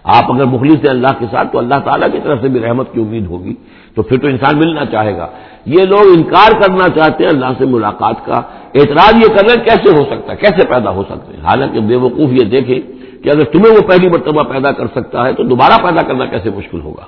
آپ 0.04 0.31
اگر 0.34 0.46
مخلص 0.46 0.75
ہیں 0.75 0.90
اللہ 0.90 1.13
کے 1.19 1.25
ساتھ 1.31 1.51
تو 1.51 1.57
اللہ 1.57 1.75
تعالیٰ 1.75 2.12
کی 2.12 2.19
طرف 2.24 2.42
سے 2.42 2.48
بھی 2.48 2.60
رحمت 2.60 2.94
کی 2.94 3.01
امید 3.01 3.25
ہوگی 3.25 3.54
تو 3.96 4.01
پھر 4.01 4.18
تو 4.18 4.28
انسان 4.28 4.57
ملنا 4.57 4.86
چاہے 4.86 5.18
گا 5.18 5.28
یہ 5.66 5.84
لوگ 5.84 6.04
انکار 6.18 6.62
کرنا 6.62 6.88
چاہتے 6.90 7.24
ہیں 7.24 7.31
اللہ 7.31 7.51
سے 7.57 7.66
ملاقات 7.66 8.25
کا 8.25 8.42
اعتراض 8.75 9.13
یہ 9.16 9.28
کر 9.28 9.46
رہے 9.46 9.56
ہیں 9.57 9.63
کیسے 9.66 9.98
ہو 9.98 10.06
سکتا 10.06 10.31
ہے، 10.31 10.38
کیسے 10.38 10.68
پیدا 10.68 10.90
ہو 10.90 11.04
سکتے 11.04 11.38
ہیں؟ 11.38 11.44
حالانکہ 11.44 11.80
بے 11.80 11.96
وقوف 11.96 12.30
یہ 12.31 12.46
دیکھے 12.50 12.81
کہ 13.24 13.30
اگر 13.30 13.44
تمہیں 13.44 13.72
وہ 13.72 13.88
پہلی 13.88 14.10
مرتبہ 14.10 14.44
پیدا 14.44 14.72
کر 14.72 14.88
سکتا 14.88 15.25
ہے 15.25 15.34
تو 15.34 15.44
دوبارہ 15.44 15.84
پیدا 15.84 16.02
کرنا 16.02 16.25
کیسے 16.25 16.50
مشکل 16.50 16.81
ہوگا؟ 16.81 17.04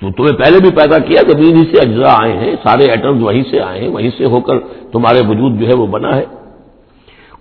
تو 0.00 0.10
تمہیں 0.10 0.38
پہلے 0.38 0.58
بھی 0.58 0.70
پیدا 0.70 0.98
کیا، 0.98 1.20
زمین 1.28 1.56
ہی 1.56 1.64
سے 1.64 1.88
اجزاء 1.88 2.16
آئے 2.22 2.32
ہیں، 2.32 2.54
سارے 2.62 2.90
ایٹمز 2.90 3.22
وہیں 3.22 3.42
سے 3.50 3.60
آئے 3.60 3.80
ہیں، 3.80 3.88
وہیں 3.88 4.10
سے 4.18 4.24
ہو 4.24 4.40
کر 4.40 4.58
تمہارے 4.92 5.20
وجود 5.28 5.60
جو 5.60 5.66
ہے 5.68 5.74
وہ 5.74 5.86
بنا 5.86 6.16
ہے۔ 6.16 6.24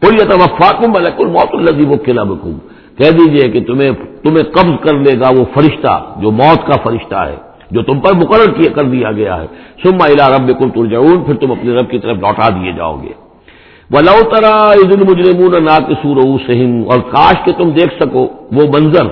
کوئی 0.02 0.16
یہ 0.16 0.88
ملک 0.88 1.20
الموت 1.20 1.54
الزیب 1.54 1.92
و 1.92 1.96
قلعہ 2.06 2.26
کہہ 2.98 3.12
دیجیے 3.12 3.48
کہ 3.52 3.60
تمہیں 3.64 3.92
تمہیں 4.24 4.44
قبض 4.56 4.76
کر 4.84 4.96
لے 4.96 5.14
گا 5.20 5.30
وہ 5.38 5.44
فرشتہ 5.54 5.94
جو 6.22 6.32
موت 6.32 6.66
کا 6.68 6.76
فرشتہ 6.84 7.20
ہے، 7.30 7.36
جو 7.72 7.82
تم 7.84 8.00
پر 8.00 8.14
مقرر 8.14 8.52
کیا 8.52 8.72
کر 8.74 8.86
دیا 8.86 9.12
گیا 9.12 9.42
ہے۔ 9.42 9.48
سما 9.84 10.06
الا 10.06 10.30
رب 10.30 10.48
کل 10.60 10.70
ترجعون، 10.70 11.24
پھر 11.24 11.36
تم 11.36 11.52
اپنے 11.52 11.72
رب 11.74 11.90
کی 11.92 12.00
طرف 12.00 12.18
لوٹا 12.18 12.48
دیے 12.50 12.72
جاؤ 12.72 12.96
گے۔ 13.04 13.14
وہ 13.92 14.22
ترا 14.32 14.56
عید 14.74 14.92
المجرمون 14.94 15.64
نا 15.64 15.78
کسور 15.88 16.18
اور 16.92 17.00
کاش 17.10 17.36
کہ 17.46 17.52
تم 17.58 17.70
دیکھ 17.70 17.94
سکو 18.00 18.24
وہ 18.52 18.64
منظر، 18.74 19.08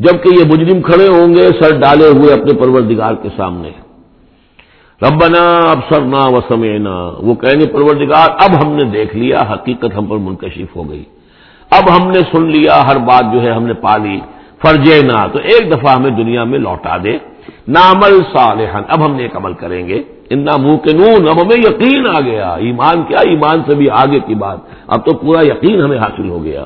جبکہ 0.00 0.28
یہ 0.38 0.44
مجرم 0.52 0.80
کھڑے 0.82 1.08
ہوں 1.08 1.34
گے 1.34 1.44
سر 1.60 1.78
ڈالے 1.80 2.08
ہوئے 2.08 2.32
اپنے 2.32 2.52
پروردگار 2.60 3.14
کے 3.22 3.28
سامنے۔ 3.36 3.70
ربنا 5.00 5.42
اب 5.70 5.80
سرنا 5.88 6.22
و 6.26 6.40
وہ 7.26 7.34
کہیں 7.34 7.60
گے 7.60 7.66
پروردگار، 7.72 8.28
اب 8.44 8.50
ہم 8.60 8.72
نے 8.72 8.84
دیکھ 8.90 9.16
لیا، 9.16 9.38
حقیقت 9.52 9.96
ہم 9.98 10.06
پر 10.06 10.18
منکشف 10.26 10.76
ہو 10.76 10.88
گئی۔ 10.90 11.04
اب 11.70 11.84
ہم 11.96 12.10
نے 12.10 12.18
سن 12.32 12.46
لیا، 12.46 12.82
ہر 12.86 12.98
بات 12.98 13.24
جو 13.32 13.42
ہے 13.42 13.50
ہم 13.50 13.64
نے 13.66 13.74
پالی، 13.74 14.20
فرجے 14.62 15.02
نہ۔ 15.02 15.26
تو 15.32 15.38
ایک 15.38 15.72
دفعہ 15.72 15.94
ہمیں 15.94 16.10
دنیا 16.10 16.44
میں 16.44 16.58
لوٹا 16.58 16.96
دے۔ 17.04 17.18
نامل 17.68 18.20
صالحن 18.36 18.82
اب 18.88 19.04
ہم 19.04 19.14
نے 19.14 19.22
ایک 19.22 19.36
عمل 19.36 19.52
کریں 19.52 19.88
گے۔ 19.88 20.02
ان 20.30 20.44
منہ 20.44 20.76
کے 20.76 20.92
نون 20.96 21.28
اب 21.28 21.42
ہمیں 21.42 21.56
یقین 21.56 22.06
آ 22.06 22.20
گیا۔ 22.20 22.50
ایمان، 22.50 23.02
کیا 23.02 23.18
ایمان 23.18 23.62
سے 23.66 23.74
بھی 23.74 23.90
آگے 23.90 24.20
کی 24.20 24.34
بات۔ 24.34 24.58
اب 24.86 25.06
تو 25.06 25.16
پورا 25.16 25.46
یقین 25.46 25.82
ہمیں 25.82 25.98
حاصل 25.98 26.28
ہو 26.28 26.44
گیا۔ 26.44 26.64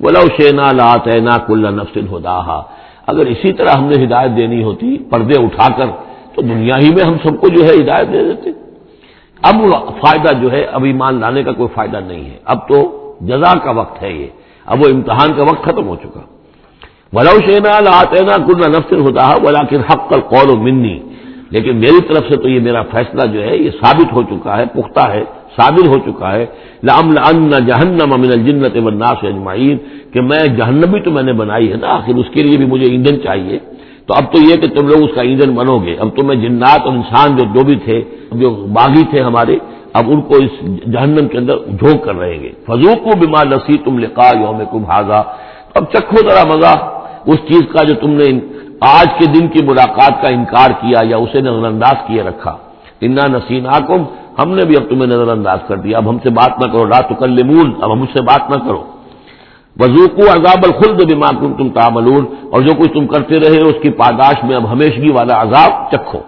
ولو 0.00 0.42
شینا 0.42 0.72
لات 0.72 1.06
نا 1.06 1.38
کل 1.38 1.74
نفسن 1.74 2.16
ہدا 2.16 2.60
اگر 3.06 3.26
اسی 3.26 3.52
طرح 3.52 3.70
ہم 3.70 3.84
نے 3.84 4.04
ہدایت 4.04 4.36
دینی 4.36 4.62
ہوتی، 4.62 4.96
پردے 5.10 5.42
اٹھا 5.42 5.76
کر، 5.76 5.86
تو 6.34 6.42
دنیا 6.42 6.78
ہی 6.78 6.90
میں 6.90 7.04
ہم 7.04 7.16
سب 7.22 7.40
کو 7.40 7.48
جو 7.48 7.64
ہے 7.64 7.84
ہدایت 7.84 8.12
دے 8.12 8.24
دیتے۔ 8.24 8.50
اب 9.42 9.54
فائدہ 10.00 10.38
جو 10.42 10.52
ہے، 10.52 10.64
اب 10.64 10.84
ایمان 10.84 11.20
لانے 11.20 11.42
کا 11.42 11.52
کوئی 11.52 11.68
فائدہ 11.74 11.96
نہیں 12.06 12.24
ہے۔ 12.30 12.36
اب 12.44 12.68
تو 12.68 13.02
جزا 13.20 13.58
کا 13.58 13.70
وقت 13.70 14.02
ہے 14.02 14.12
یہ۔ 14.12 14.26
اب 14.66 14.80
وہ 14.80 14.88
امتحان 14.94 15.32
کا 15.36 15.42
وقت 15.42 15.62
ختم 15.64 15.88
ہو 15.88 15.96
چکا۔ 15.96 16.20
ولو 17.12 17.50
شینا 17.50 17.80
لات 17.80 18.22
نا 18.22 18.46
کل 18.46 18.70
نفسن 18.70 19.00
ہدا 19.08 19.28
ولا 19.42 19.60
حق 19.92 20.10
کر 20.10 20.20
قول 20.20 20.50
و 20.50 20.62
منی 20.62 20.98
لیکن 21.50 21.76
میری 21.76 22.00
طرف 22.00 22.24
سے 22.28 22.36
تو 22.36 22.48
یہ 22.48 22.60
میرا 22.60 22.82
فیصلہ 22.82 23.32
جو 23.32 23.42
ہے 23.42 23.56
یہ 23.56 23.70
ثابت 23.70 24.12
ہو 24.12 24.22
چکا 24.22 24.56
ہے، 24.56 24.64
پختہ 24.66 25.10
ہے، 25.10 25.24
ثابت 25.56 25.88
ہو 25.88 25.98
چکا 25.98 26.32
ہے۔ 26.32 26.46
لام 26.82 27.10
جہنم 27.66 28.12
امن 28.12 28.30
الجنت 28.32 28.76
والناس 28.76 29.24
اجمعین 29.24 29.76
کہ 30.12 30.20
میں 30.20 30.46
جہنمی 30.46 31.00
تو 31.00 31.10
میں 31.10 31.22
نے 31.22 31.32
بنائی 31.32 31.72
ہے 31.72 31.76
نا، 31.76 31.88
آخر 31.88 32.14
اس 32.14 32.26
کے 32.34 32.42
لیے 32.42 32.58
بھی 32.58 32.66
مجھے 32.66 32.86
ایندھن 32.86 33.20
چاہیے۔ 33.22 33.58
تو 34.06 34.14
اب 34.14 34.32
تو 34.32 34.42
یہ 34.42 34.56
کہ 34.60 34.68
تم 34.68 34.88
لوگ 34.88 35.02
اس 35.02 35.10
کا 35.14 35.22
ایندھن 35.22 35.54
بنو 35.54 35.78
گے۔ 35.78 35.96
اب 35.98 36.08
تو 36.16 36.24
میں 36.24 36.36
جنات 36.36 36.80
اور 36.84 36.92
انسان 36.92 37.36
جو 37.36 37.44
جو 37.44 37.64
بھی 37.64 37.76
تھے، 37.76 38.02
جو 38.32 38.50
باغی 38.50 39.04
تھے 39.10 39.20
ہمارے 39.20 39.58
اب 39.96 40.04
ان 40.08 40.20
کو 40.20 40.34
اس 40.36 40.54
جہنم 40.92 41.28
کے 41.28 41.38
اندر 41.38 41.56
جھونک 41.56 42.04
کر 42.04 42.14
رہیں 42.14 42.40
گے۔ 42.40 42.50
فضوق 42.66 43.04
کو 43.04 43.10
بیمار 43.18 43.46
لسی 43.46 43.78
تم 43.78 43.98
لکھا 43.98 44.38
یوم 44.38 44.62
کم 44.70 44.84
حاضا 44.84 45.22
اب 45.74 45.84
چکھو 45.92 46.28
ذرا 46.28 46.44
مزہ۔ 46.54 46.74
اس 47.26 47.36
چیز 47.36 47.62
کا 47.72 47.82
جو 47.82 47.94
تم 47.94 48.10
نے 48.10 48.40
آج 48.80 49.06
کے 49.18 49.26
دن 49.26 49.48
کی 49.48 49.64
ملاقات 49.64 50.22
کا 50.22 50.28
انکار 50.28 50.70
کیا 50.70 50.98
یا 51.02 51.16
اسے 51.16 51.40
نظر 51.40 51.66
انداز 51.66 51.96
کیے 52.06 52.22
رکھا۔ 52.22 52.56
انا 53.00 53.26
نسین 53.26 53.66
ہم 54.38 54.50
نے 54.54 54.64
بھی 54.66 54.74
اب 54.76 54.90
تمہیں 54.90 55.06
نظر 55.06 55.28
انداز 55.28 55.58
کر 55.68 55.76
دیا۔ 55.76 55.96
اب 55.96 56.10
ہم 56.10 56.18
سے 56.22 56.30
بات 56.30 56.66
نہ 56.66 56.72
کرو۔ 56.72 56.86
رات 56.86 57.08
کل 57.18 57.38
اب 57.82 57.92
ہم 57.92 58.04
سے 58.12 58.22
بات 58.22 58.50
نہ 58.50 58.68
کرو۔ 58.68 58.82
وزوقو 59.80 60.26
عذاب 60.28 60.60
الخلد 60.62 61.12
بما 61.12 61.30
تم 61.58 61.68
تعملون۔ 61.68 62.24
اور 62.52 62.60
جو 62.62 62.74
کچھ 62.74 62.92
تم 62.92 63.06
کرتے 63.06 63.34
رہے 63.34 63.60
اس 63.62 63.82
کی 63.82 63.90
پاداش 63.90 64.44
میں 64.44 64.56
اب 64.56 64.72
ہمیشگی 64.72 65.12
والا 65.12 65.42
عذاب 65.42 65.90
چکھو۔ 65.90 66.18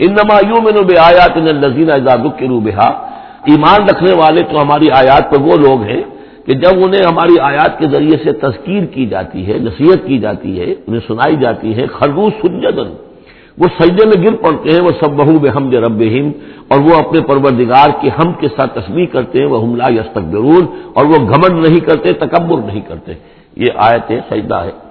ان 0.00 0.12
نمایوں 0.12 0.62
میں 0.62 0.82
بے 0.82 0.98
آیات 0.98 1.36
لذین 1.36 1.90
اعزاد 1.90 2.38
کے 2.38 2.48
روبہ 2.48 2.90
ایمان 3.44 3.82
رکھنے 3.88 4.12
والے 4.12 4.42
تو 4.42 4.62
ہماری 4.62 4.90
آیات 4.90 5.30
پر 5.30 5.40
وہ 5.40 5.56
لوگ 5.56 5.82
ہیں 5.82 6.02
کہ 6.46 6.52
جب 6.52 6.70
انہیں 6.76 7.06
ہماری 7.06 7.40
آیات 7.40 7.78
کے 7.78 7.88
ذریعے 7.90 8.24
سے 8.24 8.32
تذکیر 8.32 8.84
کی 8.84 9.06
جاتی 9.06 9.46
ہے، 9.46 9.58
نصیحت 9.58 10.06
کی 10.06 10.18
جاتی 10.18 10.60
ہے، 10.60 10.74
انہیں 10.86 11.00
سنائی 11.06 11.36
جاتی 11.36 11.76
ہے 11.76 11.86
خرگوش 11.86 12.32
سجدن۔ 12.42 12.92
وہ 13.58 13.66
سجدے 13.80 14.06
میں 14.06 14.26
گر 14.26 14.36
پڑتے 14.36 14.70
ہیں، 14.70 14.80
وہ 14.80 14.90
سب 15.00 15.10
بہو 15.10 15.38
بے 15.38 15.48
ہم 15.48 15.70
رب 15.70 16.02
اور 16.68 16.80
وہ 16.80 16.94
اپنے 16.98 17.20
پروردگار 17.20 17.88
کے 18.00 18.08
ہم 18.08 18.32
کے 18.32 18.48
ساتھ 18.48 18.78
تصویر 18.78 19.06
کرتے 19.06 19.38
ہیں 19.38 19.46
وہ 19.46 19.62
حملہ 19.62 19.82
یستقبرون 19.88 20.66
اور 20.94 21.04
وہ 21.04 21.16
گھمن 21.16 21.62
نہیں 21.62 21.80
کرتے، 21.80 22.12
تکبر 22.12 22.58
نہیں 22.66 22.80
کرتے۔ 22.80 23.12
یہ 23.56 23.66
آیت 23.76 24.12
سجدہ 24.30 24.54
ہے۔ 24.54 24.89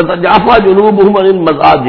تجافہ 0.00 0.68
جنوب 0.68 1.02
مزاج 1.34 1.88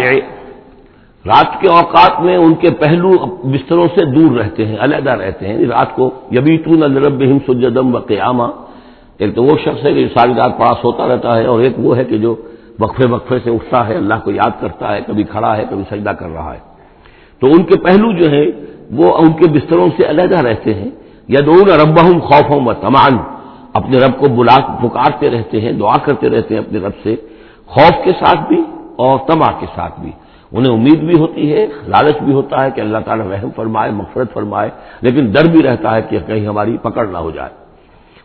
رات 1.26 1.62
کے 1.62 1.68
اوقات 1.68 2.22
میں 2.22 2.38
ان 2.38 2.54
کے 2.54 2.70
پہلو 2.72 3.12
بستروں 3.44 3.88
سے 3.96 4.06
دور 4.06 4.38
رہتے 4.38 4.66
ہیں، 4.66 4.78
علیحدہ 4.80 5.12
رہتے 5.12 5.48
ہیں۔ 5.48 5.54
یعنی 5.54 5.66
رات 5.66 5.96
کو 5.96 6.10
یبیتون 6.32 6.84
الرب 6.84 7.24
سجدم 7.48 7.96
و 7.96 8.00
قیامہ 8.00 8.44
ایک 9.18 9.36
تو 9.36 9.44
وہ 9.44 9.52
شخص 9.64 9.86
ہے 9.86 9.94
کہ 9.94 10.08
ساری 10.18 10.34
رات 10.34 10.58
پاس 10.60 10.84
ہوتا 10.84 11.08
رہتا 11.08 11.38
ہے 11.38 11.46
اور 11.46 11.60
ایک 11.60 11.74
وہ 11.78 11.98
ہے 11.98 12.04
کہ 12.04 12.18
جو 12.18 12.36
وقفے 12.80 13.08
وقفے 13.08 13.40
سے 13.44 13.50
اٹھتا 13.50 13.88
ہے، 13.88 13.96
اللہ 13.96 14.14
کو 14.24 14.32
یاد 14.32 14.62
کرتا 14.62 14.96
ہے، 14.96 15.02
کبھی 15.08 15.24
کھڑا 15.24 15.58
ہے، 15.58 15.64
کبھی 15.70 15.84
سجدہ 15.90 16.10
کر 16.10 16.30
رہا 16.30 16.54
ہے۔ 16.54 16.60
تو 17.40 17.48
ان 17.48 17.64
کے 17.64 17.78
پہلو 17.78 18.12
جو 18.12 18.32
ہے 18.32 18.46
وہ 18.92 19.18
ان 19.18 19.34
کے 19.34 19.52
بستروں 19.52 19.90
سے 19.98 20.10
علیحدہ 20.10 20.40
رہتے 20.40 20.74
ہیں۔ 20.74 20.90
یا 21.28 21.40
دون 21.46 21.70
رب 21.70 22.04
ہوں 22.04 22.20
خوف 22.20 22.68
و 22.68 22.74
تمان 22.74 23.18
اپنے 23.74 23.98
رب 23.98 24.18
کو 24.18 24.30
بلا، 24.30 24.60
پکارتے 24.60 25.30
رہتے 25.30 25.62
ہیں، 25.62 25.72
دعا 25.72 25.98
کرتے 25.98 26.30
رہتے 26.30 26.56
ہیں 26.56 26.62
اپنے 26.62 26.80
رب 26.80 26.92
سے۔ 27.04 27.16
خوف 27.68 28.04
کے 28.04 28.12
ساتھ 28.12 28.48
بھی 28.48 28.62
اور 28.96 29.20
تما 29.28 29.52
کے 29.60 29.66
ساتھ 29.76 30.00
بھی۔ 30.00 30.12
انہیں 30.52 30.74
امید 30.74 31.00
بھی 31.00 31.20
ہوتی 31.20 31.54
ہے، 31.54 31.66
لالچ 31.88 32.18
بھی 32.24 32.34
ہوتا 32.34 32.64
ہے 32.64 32.72
کہ 32.72 32.82
اللہ 32.82 32.98
تعالیٰ 33.06 33.26
رحم 33.28 33.50
فرمائے 33.56 33.92
مفرت 33.92 34.34
فرمائے، 34.34 34.70
لیکن 35.02 35.32
ڈر 35.32 35.46
بھی 35.52 35.64
رہتا 35.64 35.96
ہے 35.96 36.02
کہ 36.02 36.20
کہیں 36.28 36.46
ہماری 36.48 36.78
پکڑ 36.78 37.06
نہ 37.08 37.18
ہو 37.18 37.32
جائے۔ 37.32 37.54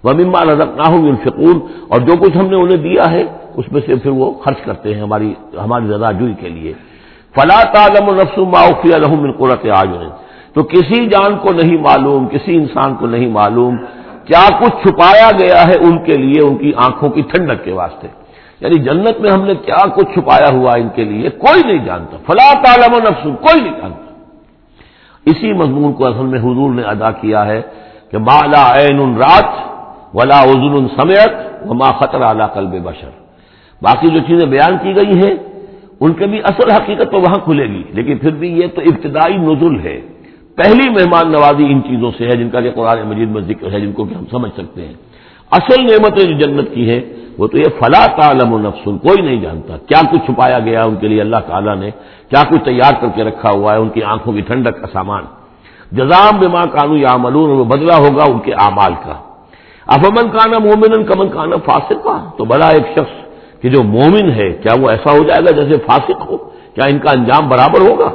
وہ 0.05 0.13
مما 0.13 0.45
نظر 0.45 0.67
نہ 0.67 0.87
ہوں 0.89 1.09
الفقور 1.09 1.57
اور 1.89 2.01
جو 2.01 2.15
کچھ 2.17 2.37
ہم 2.37 2.47
نے 2.47 2.57
انہیں 2.57 2.77
دیا 2.77 3.11
ہے، 3.11 3.23
اس 3.55 3.73
میں 3.73 3.81
سے 3.87 3.95
پھر 3.95 4.11
وہ 4.11 4.33
خرچ 4.45 4.61
کرتے 4.65 4.95
ہیں 4.95 5.03
ہماری 5.03 5.35
ہماری 5.65 5.87
رضا 5.89 6.11
جوئی 6.13 6.35
کے 6.41 6.49
لیے۔ 6.49 6.73
فلا 7.35 7.61
تعلم 7.75 8.15
نفس 8.15 8.39
معافی 8.39 8.95
الحم 8.95 9.23
القرت 9.25 9.67
آج 9.67 9.89
تو 10.55 10.63
کسی 10.63 11.07
جان 11.07 11.37
کو 11.37 11.53
نہیں 11.53 11.79
معلوم، 11.83 12.27
کسی 12.27 12.57
انسان 12.57 12.95
کو 12.95 13.07
نہیں 13.07 13.29
معلوم 13.29 13.77
کیا 14.25 14.45
کچھ 14.61 14.77
چھپایا 14.83 15.31
گیا 15.39 15.63
ہے 15.69 15.77
ان 15.81 15.99
کے 15.99 16.17
لیے، 16.17 16.41
ان 16.47 16.57
کی 16.57 16.73
آنکھوں 16.77 17.09
کی 17.09 17.23
ٹھنڈک 17.23 17.65
کے 17.65 17.73
واسطے۔ 17.73 18.09
یعنی 18.63 18.83
جنت 18.83 19.21
میں 19.21 19.31
ہم 19.31 19.45
نے 19.45 19.55
کیا 19.55 19.89
کچھ 19.95 20.07
چھپایا 20.15 20.51
ہوا 20.53 20.73
ان 20.77 20.89
کے 20.95 21.05
لیے 21.05 21.29
کوئی 21.29 21.63
نہیں 21.67 21.85
جانتا۔ 21.85 22.17
فلا 22.27 22.53
تعلم 22.63 23.09
نفس، 23.09 23.23
کوئی 23.23 23.61
نہیں 23.61 23.81
جانتا۔ 23.81 24.03
اسی 25.27 25.53
مضمون 25.53 25.93
کو 25.93 26.07
اصل 26.07 26.27
میں 26.27 26.39
حضور 26.39 26.75
نے 26.75 26.83
ادا 26.83 27.11
کیا 27.11 27.47
ہے 27.47 27.63
کہ 28.11 28.19
بالا 28.19 28.75
عین 28.75 29.17
رات 29.17 29.73
ولا 30.15 30.43
عزن 30.43 30.89
سمیت 30.97 31.33
وما 31.71 31.93
خطر 31.93 32.21
اعلیٰ 32.21 32.53
قلب 32.55 32.71
بشر۔ 32.71 33.09
باقی 33.83 34.09
جو 34.09 34.21
چیزیں 34.27 34.49
بیان 34.49 34.77
کی 34.83 34.97
گئی 34.97 35.19
ہیں، 35.19 35.37
ان 36.01 36.13
کے 36.13 36.27
بھی 36.27 36.39
اصل 36.45 36.71
حقیقت 36.71 37.11
تو 37.11 37.21
وہاں 37.21 37.45
کھلے 37.45 37.65
گی، 37.65 37.83
لیکن 37.89 38.19
پھر 38.19 38.31
بھی 38.31 38.53
یہ 38.53 38.67
تو 38.75 38.81
ابتدائی 38.81 39.37
نزل 39.37 39.81
ہے۔ 39.81 40.01
پہلی 40.57 40.89
مہمان 40.89 41.33
نوازی 41.33 41.65
ان 41.65 41.83
چیزوں 41.83 42.11
سے 42.19 42.25
ہے 42.25 42.31
جن 42.31 42.51
کا 42.51 42.61
کہ 42.61 42.71
قرآن 42.71 43.09
مجید 43.09 43.29
میں 43.29 43.43
ذکر 43.43 43.73
ہے، 43.73 43.81
جن 43.81 43.93
کو 43.93 44.05
کہ 44.05 44.15
ہم 44.15 44.25
سمجھ 44.31 44.53
سکتے 44.57 44.87
ہیں۔ 44.87 44.95
اصل 45.53 45.83
نعمتیں 45.83 46.25
جو 46.29 46.35
جنت 46.39 46.75
کی 46.75 46.91
ہے، 46.91 47.01
وہ 47.39 47.47
تو 47.47 47.59
یہ 47.59 47.71
فلا 47.81 48.07
تعلم 48.07 48.53
و 48.53 48.59
نفسن، 48.59 48.99
کوئی 48.99 49.23
نہیں 49.23 49.41
جانتا۔ 49.41 49.77
کیا 49.77 50.01
کچھ 50.11 50.21
چھپایا 50.27 50.59
گیا 50.59 50.83
ان 50.83 50.97
کے 50.97 51.09
لیے 51.09 51.21
اللہ 51.21 51.37
تعالیٰ 51.47 51.77
نے؟ 51.77 51.91
کیا 52.31 52.43
کچھ 52.51 52.65
تیار 52.65 52.93
کر 53.01 53.09
کے 53.15 53.25
رکھا 53.25 53.51
ہوا 53.51 53.73
ہے 53.73 53.79
ان 53.79 53.89
کی 53.89 54.03
آنکھوں 54.03 54.33
کی 54.33 54.41
ٹھنڈک 54.41 54.81
کا 54.81 54.87
سامان؟ 54.93 55.25
جزام 55.93 56.39
بما 56.41 56.65
کانو 56.65 56.97
یا 56.97 57.17
ملون 57.17 57.51
وہ 57.51 57.65
بدلا 57.65 57.97
ہوگا 57.97 58.25
ان 58.25 58.39
کے 58.39 58.53
اعمال 58.53 58.95
کا۔ 59.05 59.15
افمن 59.87 60.29
کانا 60.29 60.59
مومن 60.59 61.05
کمن 61.05 61.29
کانا 61.29 61.57
فاسق 61.57 62.05
کا 62.05 62.31
تو 62.37 62.45
بڑا 62.45 62.69
ایک 62.69 62.87
شخص 62.95 63.15
کہ 63.63 63.69
جو 63.69 63.83
مومن 63.83 64.31
ہے، 64.31 64.53
کیا 64.53 64.73
وہ 64.81 64.91
ایسا 64.91 65.13
ہو 65.13 65.23
جائے 65.23 65.45
گا 65.45 65.51
جیسے 65.61 65.77
فاسق 65.87 66.31
ہو؟ 66.31 66.37
کیا 66.75 66.85
ان 66.85 66.99
کا 66.99 67.11
انجام 67.11 67.49
برابر 67.49 67.81
ہوگا؟ 67.81 68.11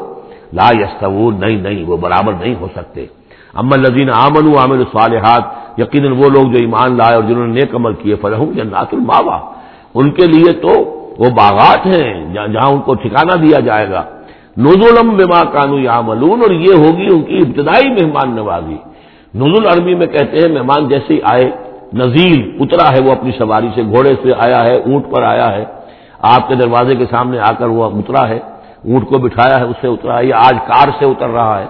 لا 0.54 0.70
یس 0.80 1.04
نہیں 1.04 1.58
نہیں، 1.58 1.84
وہ 1.88 1.98
برابر 1.98 2.34
نہیں 2.34 2.56
ہو 2.56 2.68
سکتے۔ 2.76 3.06
امن 3.54 3.80
لذین 3.80 4.10
آمن 4.10 4.58
عامل 4.58 4.84
صالحات 4.94 5.44
یقیناً 5.78 6.12
وہ 6.12 6.30
لوگ 6.30 6.44
جو 6.44 6.58
ایمان 6.60 6.98
لائے 6.98 7.16
اور 7.16 7.24
جنہوں 7.24 7.48
نے 7.48 7.54
نیک 7.54 7.76
عمل 7.76 7.94
کیے 7.94 8.16
فرحم 8.16 8.52
جنات 8.52 8.94
الماوا 8.94 9.52
ان 9.94 10.12
کے 10.12 10.26
لیے 10.26 10.54
تو 10.54 10.94
وہ 11.20 11.30
باغات 11.30 11.86
ہیں، 11.86 12.34
جہاں 12.34 12.72
ان 12.72 12.80
کو 12.80 12.94
ٹھکانہ 12.94 13.46
دیا 13.46 13.60
جائے 13.60 13.90
گا۔ 13.90 14.04
نزولم 14.58 15.18
بما 15.18 15.44
کانو 15.44 15.80
یا 15.80 16.02
ملون 16.02 16.42
اور 16.42 16.52
یہ 16.52 16.74
ہوگی 16.74 17.08
ان 17.12 17.22
کی 17.22 17.38
ابتدائی 17.38 17.90
مہمان 17.90 18.36
نوازی۔ 18.36 18.78
نزول 19.36 19.66
عربی 19.66 19.96
میں 19.96 20.08
کہتے 20.08 20.38
ہیں، 20.38 20.54
مہمان 20.54 20.88
جیسے 20.88 21.14
ہی 21.14 21.20
آئے، 21.24 21.52
نزیل 21.94 22.58
اترا 22.60 22.92
ہے 22.92 23.04
وہ 23.04 23.12
اپنی 23.12 23.32
سواری 23.38 23.68
سے 23.76 23.82
گھوڑے 23.82 24.16
سے 24.24 24.30
آیا 24.38 24.64
ہے، 24.68 24.76
اونٹ 24.76 25.06
پر 25.16 25.24
آیا 25.24 25.52
ہے۔ 25.52 25.66
آپ 26.22 26.48
کے 26.48 26.56
دروازے 26.56 26.96
کے 26.96 27.06
سامنے 27.12 27.40
آ 27.40 27.52
کر 27.60 27.68
وہ 27.68 27.84
اترا 27.84 28.30
ہے، 28.30 28.40
اونٹ 28.84 29.08
کو 29.08 29.18
بٹھایا 29.18 29.60
ہے 29.60 29.66
اس 29.66 29.76
سے 29.82 29.88
اترا 29.88 30.20
ہے۔ 30.20 30.26
یا 30.26 30.38
آج 30.38 30.56
کار 30.68 30.88
سے 31.00 31.06
اتر 31.06 31.30
رہا 31.30 31.60
ہے۔ 31.60 31.66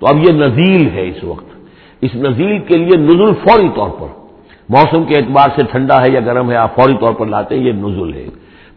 تو 0.00 0.06
اب 0.06 0.16
یہ 0.16 0.32
نزیل 0.32 0.90
ہے 0.94 1.08
اس 1.08 1.24
وقت۔ 1.24 1.47
اس 2.00 2.14
نزیل 2.14 2.58
کے 2.58 2.76
لیے 2.76 2.96
نزل 2.96 3.34
فوری 3.34 3.68
طور 3.76 3.90
پر۔ 3.90 4.06
موسم 4.68 5.04
کے 5.04 5.14
اعتبار 5.16 5.48
سے 5.56 5.62
ٹھنڈا 5.70 6.02
ہے 6.02 6.10
یا 6.10 6.20
گرم 6.20 6.50
ہے، 6.50 6.56
آپ 6.56 6.74
فوری 6.74 6.94
طور 7.00 7.14
پر 7.14 7.26
لاتے 7.26 7.58
ہیں، 7.58 7.62
یہ 7.62 7.72
نزل 7.72 8.14
ہے۔ 8.14 8.26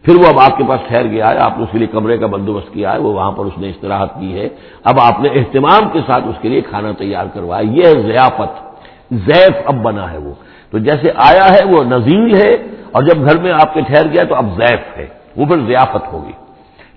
پھر 0.02 0.16
وہ 0.16 0.26
اب 0.26 0.40
آپ 0.40 0.58
کے 0.58 0.64
پاس 0.68 0.80
ٹھہر 0.88 1.06
گیا 1.06 1.30
ہے، 1.30 1.38
آپ 1.38 1.58
نے 1.58 1.64
اس 1.64 1.68
کے 1.72 1.78
لیے 1.78 1.86
کمرے 1.86 2.18
کا 2.18 2.26
بندوبست 2.26 2.72
کیا 2.72 2.92
ہے، 2.92 2.98
وہ 2.98 3.12
وہاں 3.12 3.32
پر 3.32 3.44
اس 3.44 3.58
نے 3.58 3.70
استراحت 3.70 4.20
کی 4.20 4.40
ہے۔ 4.40 4.48
اب 4.84 5.00
آپ 5.00 5.20
نے 5.20 5.28
اہتمام 5.28 5.88
کے 5.92 6.00
ساتھ 6.06 6.24
اس 6.26 6.36
کے 6.40 6.48
لیے 6.48 6.60
کھانا 6.60 6.92
تیار 6.92 7.26
کروایا۔ 7.34 7.70
یہ 7.70 7.82
ہے 7.84 8.02
ضیافت۔ 8.02 8.72
زیف 9.10 9.52
اب 9.64 9.74
بنا 9.74 10.12
ہے 10.12 10.18
وہ۔ 10.18 10.34
تو 10.70 10.78
جیسے 10.78 11.10
آیا 11.16 11.48
ہے، 11.50 11.64
وہ 11.64 11.84
نزیل 11.84 12.34
ہے، 12.34 12.54
اور 12.92 13.02
جب 13.02 13.30
گھر 13.30 13.38
میں 13.38 13.52
آپ 13.52 13.74
کے 13.74 13.80
ٹھہر 13.80 14.06
گیا 14.06 14.22
تو 14.22 14.34
اب 14.34 14.46
زیف 14.60 14.98
ہے۔ 14.98 15.06
وہ 15.36 15.46
پھر 15.46 15.56
ضیافت 15.66 16.12
ہوگی۔ 16.12 16.32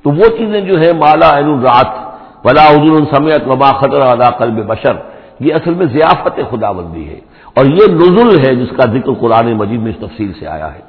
تو 0.03 0.09
وہ 0.09 0.37
چیزیں 0.37 0.61
جو 0.61 0.79
ہے 0.79 0.93
مالا 0.93 1.37
عین 1.37 1.59
رات 1.59 2.15
ولا 2.45 2.67
حضر 2.67 3.15
سمیت 3.15 3.47
وبا 3.47 3.71
خطر 3.71 4.01
ادا 4.01 4.29
قلب 4.29 4.67
بشر۔ 4.67 5.14
یہ 5.39 5.53
اصل 5.53 5.73
میں 5.73 5.85
ضیافت 5.85 6.39
خدا 6.51 6.71
بندی 6.71 7.09
ہے 7.09 7.19
اور 7.53 7.65
یہ 7.65 7.85
نزل 7.91 8.39
ہے 8.39 8.55
جس 8.55 8.69
کا 8.77 8.91
ذکر 8.91 9.13
قرآن 9.13 9.53
مجید 9.53 9.81
میں 9.81 9.91
اس 9.91 9.97
تفصیل 9.97 10.31
سے 10.39 10.47
آیا 10.47 10.73
ہے۔ 10.75 10.79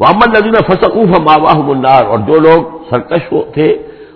وہ 0.00 0.06
امن 0.06 0.30
نظین 0.30 0.52
فسقوف 0.52 1.18
ماواہ 1.18 1.58
منار 1.66 2.04
اور 2.04 2.18
جو 2.18 2.34
لوگ 2.34 2.60
سرکش 2.90 3.34
تھے 3.54 3.68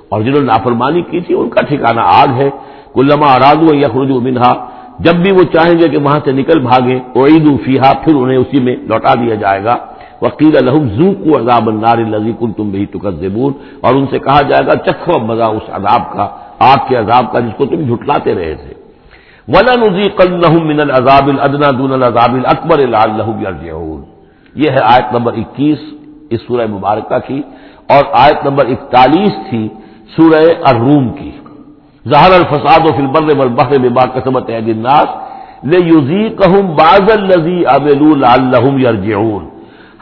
اور 0.08 0.20
جنہوں 0.20 0.40
نے 0.40 0.46
نافرمانی 0.46 1.02
کی 1.02 1.20
تھی، 1.20 1.34
ان 1.34 1.48
کا 1.48 1.60
ٹھکانا 1.66 2.02
آگ 2.02 2.28
ہے۔ 2.40 2.50
کلما 2.94 3.32
اراد 3.32 3.70
و 3.70 3.74
یخرج 3.74 4.10
منہا 4.10 4.52
جب 4.98 5.14
بھی 5.14 5.32
وہ 5.32 5.42
چاہیں 5.42 5.78
گے 5.78 5.88
کہ 5.88 5.96
وہاں 5.96 6.20
سے 6.24 6.32
نکل 6.32 6.58
بھاگے 6.60 6.98
وہ 7.14 7.26
عید 7.26 7.48
الفیحا 7.50 7.92
پھر 7.92 8.14
انہیں 8.14 8.38
اسی 8.38 8.60
میں 8.60 8.76
لوٹا 8.76 9.14
دیا 9.14 9.34
جائے 9.34 9.64
گا۔ 9.64 9.76
وکیل 10.22 10.56
الحم 10.56 10.88
زو 10.88 11.12
کو 11.14 11.38
عذاب 11.38 11.68
النار 11.68 11.98
الزی 11.98 12.32
کل 12.38 12.52
تم 12.52 12.70
بھی 12.70 12.86
تکزبون 12.86 13.52
اور 13.80 13.94
ان 13.94 14.06
سے 14.10 14.18
کہا 14.18 14.40
جائے 14.40 14.66
گا، 14.66 14.74
چکھو 14.86 15.18
مزہ 15.18 15.42
اس 15.42 15.70
عذاب 15.72 16.12
کا، 16.12 16.28
آگ 16.58 16.88
کے 16.88 16.96
عذاب 16.96 17.32
کا 17.32 17.40
جس 17.40 17.56
کو 17.56 17.66
تم 17.66 17.94
جھٹلاتے 17.94 18.34
رہے 18.34 18.54
تھے۔ 18.54 18.81
ولا 19.52 19.74
نزی 19.76 20.08
من 20.62 20.80
العذاب 20.80 21.28
الدنا 21.28 21.70
دون 21.78 21.92
العذاب 21.92 22.36
اکبر 22.46 22.78
یہ 24.54 24.70
ہے 24.70 24.82
آیت 24.84 25.12
نمبر 25.12 25.32
اکیس 25.34 25.78
اس 26.30 26.40
سورہ 26.46 26.66
مبارکہ 26.70 27.18
کی 27.26 27.40
اور 27.94 28.04
آیت 28.22 28.44
نمبر 28.46 28.66
اکتالیس 28.66 29.34
تھی 29.48 29.62
سورہ 30.16 30.42
الروم 30.70 31.08
کی۔ 31.18 31.30
ظہر 32.04 32.32
الفساد 32.34 32.88
و 32.88 32.92
فلبر 32.96 33.36
والبحر 33.38 33.78
بما 33.78 34.04
قسمت 34.14 34.50
الناس 34.50 35.08
لیذیقہم 35.72 36.74
بعض 36.76 37.10
الذی 37.16 37.64
عملوا 37.74 38.14
لعلہم 38.16 38.78
یرجعون 38.78 39.44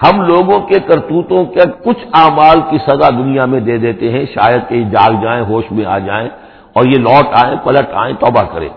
ہم 0.04 0.21
لوگوں 0.23 0.59
کے 0.69 0.78
کرتوتوں 0.88 1.45
کے 1.54 1.64
کچھ 1.85 2.04
اعمال 2.21 2.61
کی 2.71 2.78
سزا 2.87 3.09
دنیا 3.19 3.45
میں 3.45 3.61
دے 3.61 3.76
دیتے 3.78 4.11
ہیں، 4.12 4.25
شاید 4.35 4.69
کہ 4.69 4.83
جاگ 4.92 5.12
جائیں، 5.23 5.42
ہوش 5.49 5.64
میں 5.71 5.85
آ 5.85 5.99
جائیں 6.07 6.28
اور 6.76 6.85
یہ 6.87 6.99
لوٹ 6.99 7.26
آئیں، 7.42 7.57
پلٹ 7.64 7.88
آئیں، 8.02 8.14
توبہ 8.21 8.42
کریں۔ 8.52 8.69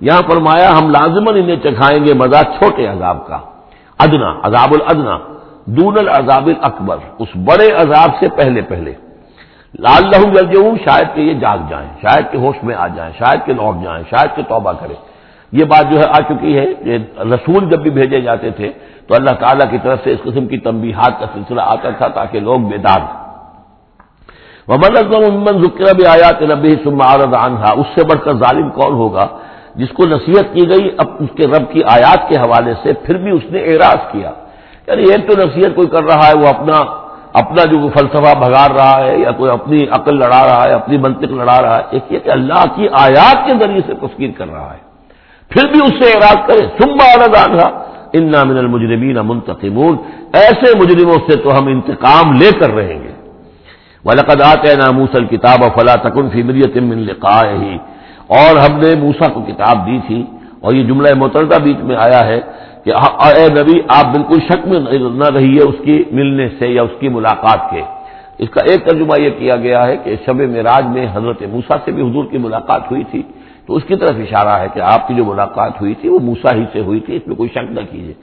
یہاں 0.00 0.22
فرمایا، 0.30 0.68
ہم 0.78 0.90
لازمن 0.90 1.36
انہیں 1.36 1.56
چکھائیں 1.56 2.04
گے 2.04 2.14
مزہ 2.14 2.42
چھوٹے 2.58 2.86
عذاب 2.86 3.26
کا، 3.26 3.38
ادنا، 3.98 4.30
عذاب 4.42 4.70
الادنا، 4.72 5.18
دون 5.66 5.94
العذاب 5.98 6.48
اکبر 6.62 6.98
اس 7.18 7.28
بڑے 7.34 7.72
عذاب 7.72 8.10
سے 8.20 8.28
پہلے 8.36 8.62
پہلے۔ 8.62 8.92
لال 9.78 10.02
لہو 10.10 10.24
جل 10.34 10.76
شاید 10.84 11.14
کہ 11.14 11.20
یہ 11.20 11.34
جاگ 11.34 11.58
جائیں، 11.70 11.88
شاید 12.02 12.32
کہ 12.32 12.36
ہوش 12.36 12.56
میں 12.62 12.74
آ 12.74 12.86
جائیں، 12.86 13.12
شاید 13.18 13.46
کہ 13.46 13.52
لوٹ 13.52 13.82
جائیں، 13.84 14.04
شاید 14.10 14.36
کہ 14.36 14.42
توبہ 14.42 14.72
کریں۔ 14.72 14.94
یہ 15.52 15.64
بات 15.64 15.90
جو 15.90 15.98
ہے 15.98 16.06
آ 16.08 16.20
چکی 16.28 16.58
ہے 16.58 16.66
کہ 16.74 16.98
رسول 17.34 17.68
جب 17.70 17.80
بھی 17.82 17.90
بھیجے 17.90 18.20
جاتے 18.20 18.50
تھے، 18.50 18.70
تو 19.06 19.14
اللہ 19.14 19.34
تعالیٰ 19.40 19.70
کی 19.70 19.78
طرف 19.82 19.98
سے 20.04 20.12
اس 20.12 20.22
قسم 20.22 20.46
کی 20.46 20.58
تنبیہات 20.58 21.20
کا 21.20 21.26
سلسلہ 21.34 21.60
آتا 21.60 21.90
تھا 21.90 22.08
تاکہ 22.08 22.40
لوگ 22.40 22.60
بیدار 22.60 23.00
محمد 24.68 25.62
ذکر 25.64 25.94
بھی 25.94 26.06
آیات 26.06 26.42
نبی 26.42 26.70
سمارد 26.84 27.34
عنہا 27.34 27.72
اس 27.76 27.86
سے 27.94 28.06
بڑھ 28.06 28.24
کر 28.24 28.32
ظالم 28.32 28.70
کون 28.70 28.92
ہوگا؟ 28.92 29.26
جس 29.74 29.88
کو 29.88 30.06
نصیحت 30.06 30.54
کی 30.54 30.68
گئی، 30.68 30.90
اب 30.98 31.06
اس 31.18 31.28
کے 31.36 31.46
رب 31.46 31.72
کی 31.72 31.80
آیات 31.84 32.28
کے 32.28 32.38
حوالے 32.38 32.74
سے 32.82 32.92
پھر 32.92 33.14
بھی 33.14 33.30
اس 33.30 33.42
نے 33.50 33.58
اعراض 33.60 34.12
کیا۔ 34.12 34.30
یعنی 34.86 35.02
ایک 35.02 35.30
تو 35.30 35.46
نصیحت 35.46 35.74
کوئی 35.74 35.88
کر 35.88 36.04
رہا 36.04 36.28
ہے، 36.28 36.38
وہ 36.38 36.48
اپنا 36.48 37.04
اپنا 37.32 37.64
جو 37.64 37.88
فلسفہ 37.88 38.38
بگاڑ 38.38 38.72
رہا 38.76 39.04
ہے 39.04 39.18
یا 39.18 39.30
کوئی 39.30 39.50
اپنی 39.50 39.86
عقل 39.90 40.18
لڑا 40.18 40.44
رہا 40.46 40.64
ہے، 40.64 40.72
اپنی 40.72 40.98
منطق 40.98 41.32
لڑا 41.32 41.62
رہا 41.62 41.78
ہے، 41.78 41.82
ایک 41.90 42.12
یہ 42.12 42.18
کہ 42.18 42.30
اللہ 42.30 42.64
کی 42.74 42.86
آیات 42.92 43.46
کے 43.46 43.52
ذریعے 43.64 43.80
سے 43.86 43.94
تسکیر 43.94 44.30
کر 44.38 44.46
رہا 44.52 44.72
ہے۔ 44.72 44.78
پھر 45.48 45.68
بھی 45.68 45.80
اس 45.84 46.04
سے 46.04 46.12
اعراض 46.12 46.48
کرے 46.48 46.66
سمبا 46.78 47.26
رہا 47.26 47.84
ان 48.12 48.26
من 48.26 48.58
المجرمین 48.58 49.16
منتقمون۔ 49.24 49.96
ایسے 50.32 50.78
مجرموں 50.78 51.30
سے 51.30 51.36
تو 51.36 51.58
ہم 51.58 51.66
انتقام 51.66 52.32
لے 52.32 52.50
کر 52.60 52.70
رہیں 52.70 53.02
گے۔ 53.02 53.12
ولقد 54.04 54.40
آتے 54.40 54.76
ناموسل 54.76 55.26
کتاب 55.26 55.60
فلا 55.74 55.94
تکن 55.94 56.30
فی 56.30 56.42
مریت 56.42 56.76
من 56.76 56.98
لقائه۔ 56.98 57.76
اور 58.26 58.56
ہم 58.56 58.78
نے 58.78 58.94
موسا 58.94 59.28
کو 59.28 59.40
کتاب 59.40 59.86
دی 59.86 59.98
تھی 60.06 60.24
اور 60.60 60.72
یہ 60.72 60.82
جملہ 60.82 61.08
متردہ 61.16 61.62
بیچ 61.62 61.76
میں 61.76 61.96
آیا 61.96 62.26
ہے 62.26 62.40
کہ 62.84 62.90
ہاں، 62.90 63.30
اے 63.36 63.46
نبی، 63.48 63.80
آپ 63.88 64.04
بالکل 64.04 64.40
شک 64.40 64.66
میں 64.66 64.80
نہ 64.98 65.28
رہیے 65.34 65.62
اس 65.62 65.74
کی 65.84 66.02
ملنے 66.10 66.48
سے 66.58 66.68
یا 66.68 66.82
اس 66.82 67.00
کی 67.00 67.08
ملاقات 67.08 67.70
کے۔ 67.70 67.82
اس 68.38 68.50
کا 68.50 68.60
ایک 68.64 68.86
ترجمہ 68.86 69.20
یہ 69.20 69.30
کیا 69.30 69.56
گیا 69.56 69.86
ہے 69.86 69.96
کہ 69.96 70.16
شب 70.26 70.36
معراج 70.36 70.84
میں 70.86 71.06
حضرت 71.12 71.42
موسا 71.42 71.76
سے 71.84 71.92
بھی 71.92 72.10
حضور 72.10 72.24
کی 72.30 72.38
ملاقات 72.38 72.90
ہوئی 72.90 73.04
تھی۔ 73.10 73.22
تو 73.66 73.76
اس 73.76 73.82
کی 73.86 73.96
طرف 73.96 74.16
اشارہ 74.16 74.60
ہے 74.60 74.66
کہ 74.74 74.80
آپ 74.80 75.08
کی 75.08 75.14
جو 75.14 75.24
ملاقات 75.24 75.80
ہوئی 75.80 75.94
تھی 75.94 76.08
وہ 76.08 76.18
موسا 76.18 76.56
ہی 76.56 76.64
سے 76.72 76.80
ہوئی 76.80 77.00
تھی، 77.00 77.16
اس 77.16 77.26
میں 77.26 77.36
کوئی 77.36 77.48
شک 77.48 77.72
نہ 77.72 77.80
کیجیے۔ 77.90 78.14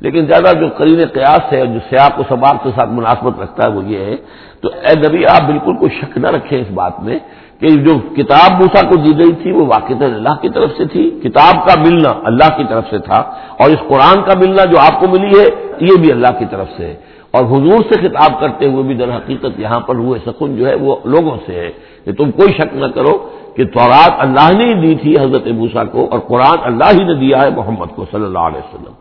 لیکن 0.00 0.26
زیادہ 0.26 0.58
جو 0.58 0.68
قرین 0.76 0.98
قیاس 1.12 1.52
ہے 1.52 1.66
جو 1.66 1.78
سیاق 1.90 2.20
و 2.20 2.22
سباق 2.28 2.64
کے 2.64 2.70
ساتھ 2.74 2.90
مناسبت 2.90 3.40
رکھتا 3.40 3.68
ہے 3.68 3.76
وہ 3.76 3.84
یہ 3.84 3.98
ہے۔ 3.98 4.16
تو 4.60 4.68
اے 4.68 5.08
نبی، 5.08 5.26
آپ 5.26 5.42
بالکل 5.46 5.76
کوئی 5.76 5.90
شک 6.00 6.18
نہ 6.18 6.26
رکھیں 6.26 6.60
اس 6.60 6.70
بات 6.70 7.00
میں 7.00 7.18
کہ 7.62 7.68
جو 7.68 7.98
کتاب 8.16 8.52
موسا 8.52 8.88
کو 8.88 8.96
دی 8.96 9.18
گئی 9.18 9.32
تھی 9.42 9.52
وہ 9.52 9.66
واقع 9.66 9.92
اللہ 10.04 10.34
کی 10.40 10.48
طرف 10.48 10.70
سے 10.76 10.84
تھی، 10.84 11.10
کتاب 11.10 11.68
کا 11.68 11.80
ملنا 11.80 12.12
اللہ 12.24 12.56
کی 12.56 12.64
طرف 12.68 12.84
سے 12.90 12.98
تھا، 12.98 13.20
اور 13.60 13.70
اس 13.70 13.82
قرآن 13.88 14.22
کا 14.22 14.34
ملنا 14.38 14.64
جو 14.64 14.78
آپ 14.78 15.00
کو 15.00 15.06
ملی 15.08 15.40
ہے، 15.40 15.46
یہ 15.80 16.00
بھی 16.00 16.12
اللہ 16.12 16.32
کی 16.38 16.44
طرف 16.50 16.68
سے 16.76 16.86
ہے۔ 16.86 16.94
اور 17.30 17.44
حضور 17.44 17.78
سے 17.92 18.08
خطاب 18.08 18.40
کرتے 18.40 18.66
ہوئے 18.66 18.82
بھی 18.82 18.94
در 18.94 19.16
حقیقت 19.16 19.60
یہاں 19.60 19.80
پر 19.80 19.94
ہوئے 19.94 20.20
سکون 20.26 20.56
جو 20.56 20.68
ہے 20.68 20.74
وہ 20.74 20.96
لوگوں 21.04 21.36
سے 21.46 21.54
ہے 21.60 21.70
کہ 22.04 22.12
تم 22.12 22.30
کوئی 22.30 22.52
شک 22.52 22.74
نہ 22.74 22.86
کرو 22.86 23.14
کہ 23.56 23.64
تورات 23.64 24.12
اللہ 24.18 24.52
نے 24.52 24.64
ہی 24.64 24.74
دی 24.80 24.94
تھی 24.94 25.12
حضرت 25.20 25.46
موسا 25.46 25.84
کو 25.84 26.08
اور 26.10 26.18
قرآن 26.18 26.58
اللہ 26.62 26.84
ہی 26.84 27.04
نے 27.04 27.14
دیا 27.14 27.38
ہے 27.42 27.50
محمد 27.56 27.90
کو 27.94 28.04
صلی 28.10 28.24
اللہ 28.24 28.38
علیہ 28.38 28.58
وسلم۔ 28.58 28.94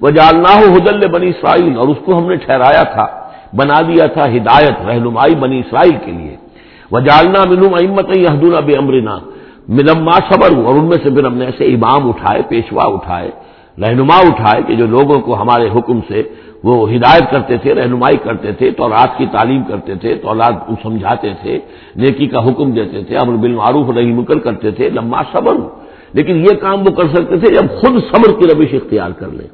وہ 0.00 0.10
جالنا 0.10 0.52
حدل 0.58 1.08
بنی 1.08 1.28
اسرائیل 1.28 1.78
اور 1.78 1.88
اس 1.88 1.96
کو 2.04 2.18
ہم 2.18 2.28
نے 2.28 2.36
ٹھہرایا 2.36 2.82
تھا، 2.82 3.06
بنا 3.56 3.80
دیا 3.80 4.06
تھا 4.06 4.24
ہدایت، 4.24 4.76
رہنمائی 4.88 5.34
بنی 5.34 5.58
اسرائیل 5.58 5.96
کے 6.04 6.12
لیے۔ 6.12 6.36
وہ 6.90 7.00
جالنا 7.00 7.40
امت 7.78 8.16
یہدون 8.16 8.54
اب 8.56 8.70
امرنا 8.78 9.18
ملما 9.76 10.16
صبر 10.28 10.56
اور 10.64 10.74
ان 10.74 10.86
میں 10.88 10.98
سے 11.02 11.10
پھر 11.14 11.24
ہم 11.24 11.36
نے 11.38 11.44
ایسے 11.44 11.64
امام 11.74 12.08
اٹھائے، 12.08 12.40
پیشوا 12.48 12.84
اٹھائے، 12.94 13.30
رہنما 13.82 14.16
اٹھائے 14.28 14.62
کہ 14.66 14.74
جو 14.76 14.86
لوگوں 14.86 15.18
کو 15.26 15.40
ہمارے 15.42 15.68
حکم 15.76 16.00
سے 16.08 16.22
وہ 16.64 16.74
ہدایت 16.92 17.30
کرتے 17.30 17.56
تھے، 17.62 17.74
رہنمائی 17.74 18.16
کرتے 18.24 18.52
تھے 18.58 18.70
تو 18.78 18.88
رات 18.88 19.16
کی 19.18 19.26
تعلیم 19.32 19.62
کرتے 19.68 19.94
تھے 19.94 20.14
تو 20.14 20.28
اولاد 20.28 20.54
کو 20.66 20.74
سمجھاتے 20.82 21.32
تھے، 21.42 21.58
نیکی 21.96 22.26
کا 22.26 22.40
حکم 22.48 22.70
دیتے 22.70 23.02
تھے، 23.02 23.16
امر 23.16 23.34
بالمعروف 23.42 23.86
نہیں 23.96 24.12
مکر 24.12 24.38
کرتے 24.38 24.70
تھے 24.70 24.90
لمبا 24.90 25.22
صبر 25.32 25.56
لیکن 26.14 26.34
یہ 26.44 26.54
کام 26.60 26.78
وہ 26.86 26.90
کر 26.90 27.08
سکتے 27.14 27.38
تھے 27.40 27.54
جب 27.54 27.66
خود 27.80 27.94
صبر 28.10 28.30
کی 28.38 28.54
روش 28.54 28.74
اختیار 28.74 29.10
کر 29.10 29.30
لیں۔ 29.38 29.48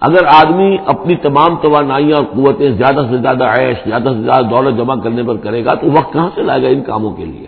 اگر 0.00 0.24
آدمی 0.26 0.76
اپنی 0.86 1.16
تمام 1.16 1.56
توانائیاں 1.56 2.16
اور 2.16 2.24
قوتیں 2.24 2.70
زیادہ 2.70 3.06
سے 3.10 3.16
زیادہ 3.18 3.44
عیش، 3.44 3.88
زیادہ 3.88 4.08
سے 4.16 4.22
زیادہ 4.22 4.44
دولت 4.44 4.76
جمع 4.78 4.94
کرنے 4.94 5.22
پر 5.22 5.36
کرے 5.36 5.64
گا، 5.64 5.74
تو 5.74 5.86
وقت 5.86 6.12
کہاں 6.12 6.30
سے 6.34 6.42
لائے 6.42 6.62
گا 6.62 6.68
ان 6.68 6.80
کاموں 6.80 7.10
کے 7.10 7.24
لیے؟ 7.24 7.46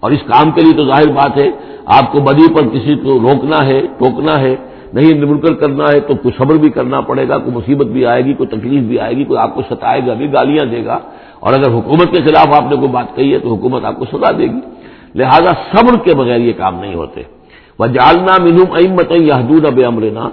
اور 0.00 0.10
اس 0.10 0.18
کام 0.26 0.50
کے 0.50 0.60
لیے 0.60 0.72
تو 0.72 0.84
ظاہر 0.84 1.12
بات 1.12 1.36
ہے، 1.36 1.50
آپ 1.86 2.12
کو 2.12 2.20
بدی 2.20 2.54
پر 2.54 2.68
کسی 2.68 2.94
کو 2.94 3.18
روکنا 3.20 3.66
ہے، 3.66 3.80
ٹوکنا 3.80 4.40
ہے، 4.40 4.56
نہیں 4.92 5.14
نمکر 5.14 5.54
کرنا 5.54 5.84
ہے، 5.84 6.00
تو 6.00 6.14
کچھ 6.22 6.34
صبر 6.38 6.56
بھی 6.56 6.70
کرنا 6.70 7.00
پڑے 7.00 7.28
گا، 7.28 7.38
کوئی 7.38 7.56
مصیبت 7.56 7.86
بھی 7.86 8.06
آئے 8.06 8.24
گی، 8.24 8.34
کوئی 8.34 8.58
تکلیف 8.58 8.82
بھی 8.82 8.98
آئے 8.98 9.16
گی، 9.16 9.24
کوئی 9.24 9.38
آپ 9.38 9.54
کو 9.54 9.62
ستائے 9.70 10.00
گا، 10.06 10.14
بھی 10.14 10.32
گالیاں 10.32 10.64
دے 10.64 10.84
گا۔ 10.84 10.98
اور 11.40 11.52
اگر 11.54 11.70
حکومت 11.70 12.10
کے 12.10 12.22
خلاف 12.22 12.62
آپ 12.62 12.70
نے 12.70 12.76
کوئی 12.76 12.88
بات 12.88 13.16
کہی 13.16 13.34
ہے، 13.34 13.38
تو 13.38 13.54
حکومت 13.54 13.84
آپ 13.84 13.98
کو 13.98 14.04
سزا 14.04 14.30
دے 14.38 14.42
گی۔ 14.42 14.60
لہذا 15.14 15.52
صبر 15.76 15.98
کے 15.98 16.14
بغیر 16.14 16.40
یہ 16.40 16.52
کام 16.52 16.80
نہیں 16.80 16.94
ہوتے۔ 16.94 17.22
وہ 17.78 17.86
جالنا 17.86 18.42
منوم 18.42 18.72
امت 18.72 19.10
یادود 19.10 19.66
اب 19.66 19.80
امرنا 19.86 20.28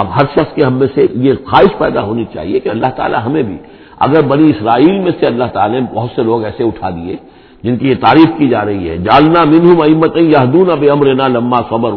اب 0.00 0.06
ہر 0.16 0.26
شخص 0.34 0.54
کے 0.54 0.64
ہم 0.64 0.74
میں 0.78 0.86
سے 0.94 1.06
یہ 1.24 1.32
خواہش 1.48 1.78
پیدا 1.78 2.02
ہونی 2.02 2.24
چاہیے 2.34 2.58
کہ 2.60 2.68
اللہ 2.68 2.90
تعالیٰ 2.96 3.20
ہمیں 3.26 3.42
بھی، 3.42 3.56
اگر 4.06 4.22
بنی 4.28 4.46
اسرائیل 4.50 4.98
میں 5.04 5.12
سے 5.20 5.26
اللہ 5.26 5.48
تعالیٰ 5.52 5.80
نے 5.80 5.86
بہت 5.94 6.10
سے 6.16 6.22
لوگ 6.22 6.44
ایسے 6.44 6.64
اٹھا 6.64 6.90
دیے 6.90 7.16
جن 7.64 7.76
کی 7.76 7.88
یہ 7.88 7.94
تعریف 8.00 8.30
کی 8.38 8.46
جا 8.48 8.64
رہی 8.64 8.88
ہے 8.90 8.96
جالنا 8.98 9.44
منہ 9.44 9.82
امت 9.84 10.16
یادون 10.16 10.70
اب 10.70 10.84
امرنا 10.92 11.26
لمبا 11.28 11.60
صبر 11.70 11.92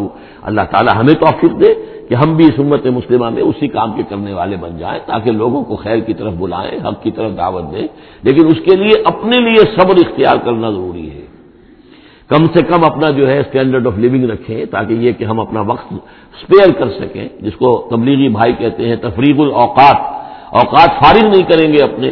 اللہ 0.49 0.65
تعالیٰ 0.71 0.93
ہمیں 0.99 1.13
توفیق 1.13 1.53
دے 1.61 1.73
کہ 2.09 2.15
ہم 2.15 2.35
بھی 2.37 2.45
اس 2.45 2.59
امت 2.59 2.85
مسلمہ 2.85 3.29
میں 3.29 3.43
اسی 3.43 3.67
کام 3.67 3.93
کے 3.93 4.03
کرنے 4.09 4.33
والے 4.33 4.57
بن 4.61 4.77
جائیں 4.77 4.99
تاکہ 5.05 5.31
لوگوں 5.31 5.63
کو 5.63 5.75
خیر 5.75 5.99
کی 5.99 6.13
طرف 6.13 6.33
بلائیں، 6.37 6.75
حق 6.85 7.01
کی 7.03 7.11
طرف 7.11 7.31
دعوت 7.37 7.71
دیں، 7.71 7.87
لیکن 8.23 8.47
اس 8.47 8.59
کے 8.65 8.75
لیے 8.75 9.01
اپنے 9.05 9.37
لیے 9.39 9.61
صبر 9.75 9.95
اختیار 10.05 10.37
کرنا 10.45 10.69
ضروری 10.69 11.09
ہے۔ 11.09 11.24
کم 12.29 12.45
سے 12.45 12.63
کم 12.63 12.83
اپنا 12.83 13.09
جو 13.09 13.29
ہے 13.29 13.39
اسٹینڈرڈ 13.39 13.87
آف 13.87 13.93
لیونگ 13.97 14.29
رکھیں 14.29 14.65
تاکہ 14.65 14.93
یہ 14.93 15.11
کہ 15.11 15.23
ہم 15.23 15.39
اپنا 15.39 15.61
وقت 15.61 15.93
اسپیئر 15.93 16.73
کر 16.73 16.89
سکیں، 16.89 17.27
جس 17.41 17.53
کو 17.53 17.87
تبلیغی 17.91 18.29
بھائی 18.29 18.53
کہتے 18.53 18.89
ہیں 18.89 18.95
تفریق 18.95 19.39
الاوقات۔ 19.39 19.95
اوقات 20.55 20.89
فارغ 20.89 21.29
نہیں 21.29 21.43
کریں 21.43 21.73
گے 21.73 21.83
اپنے۔ 21.83 22.09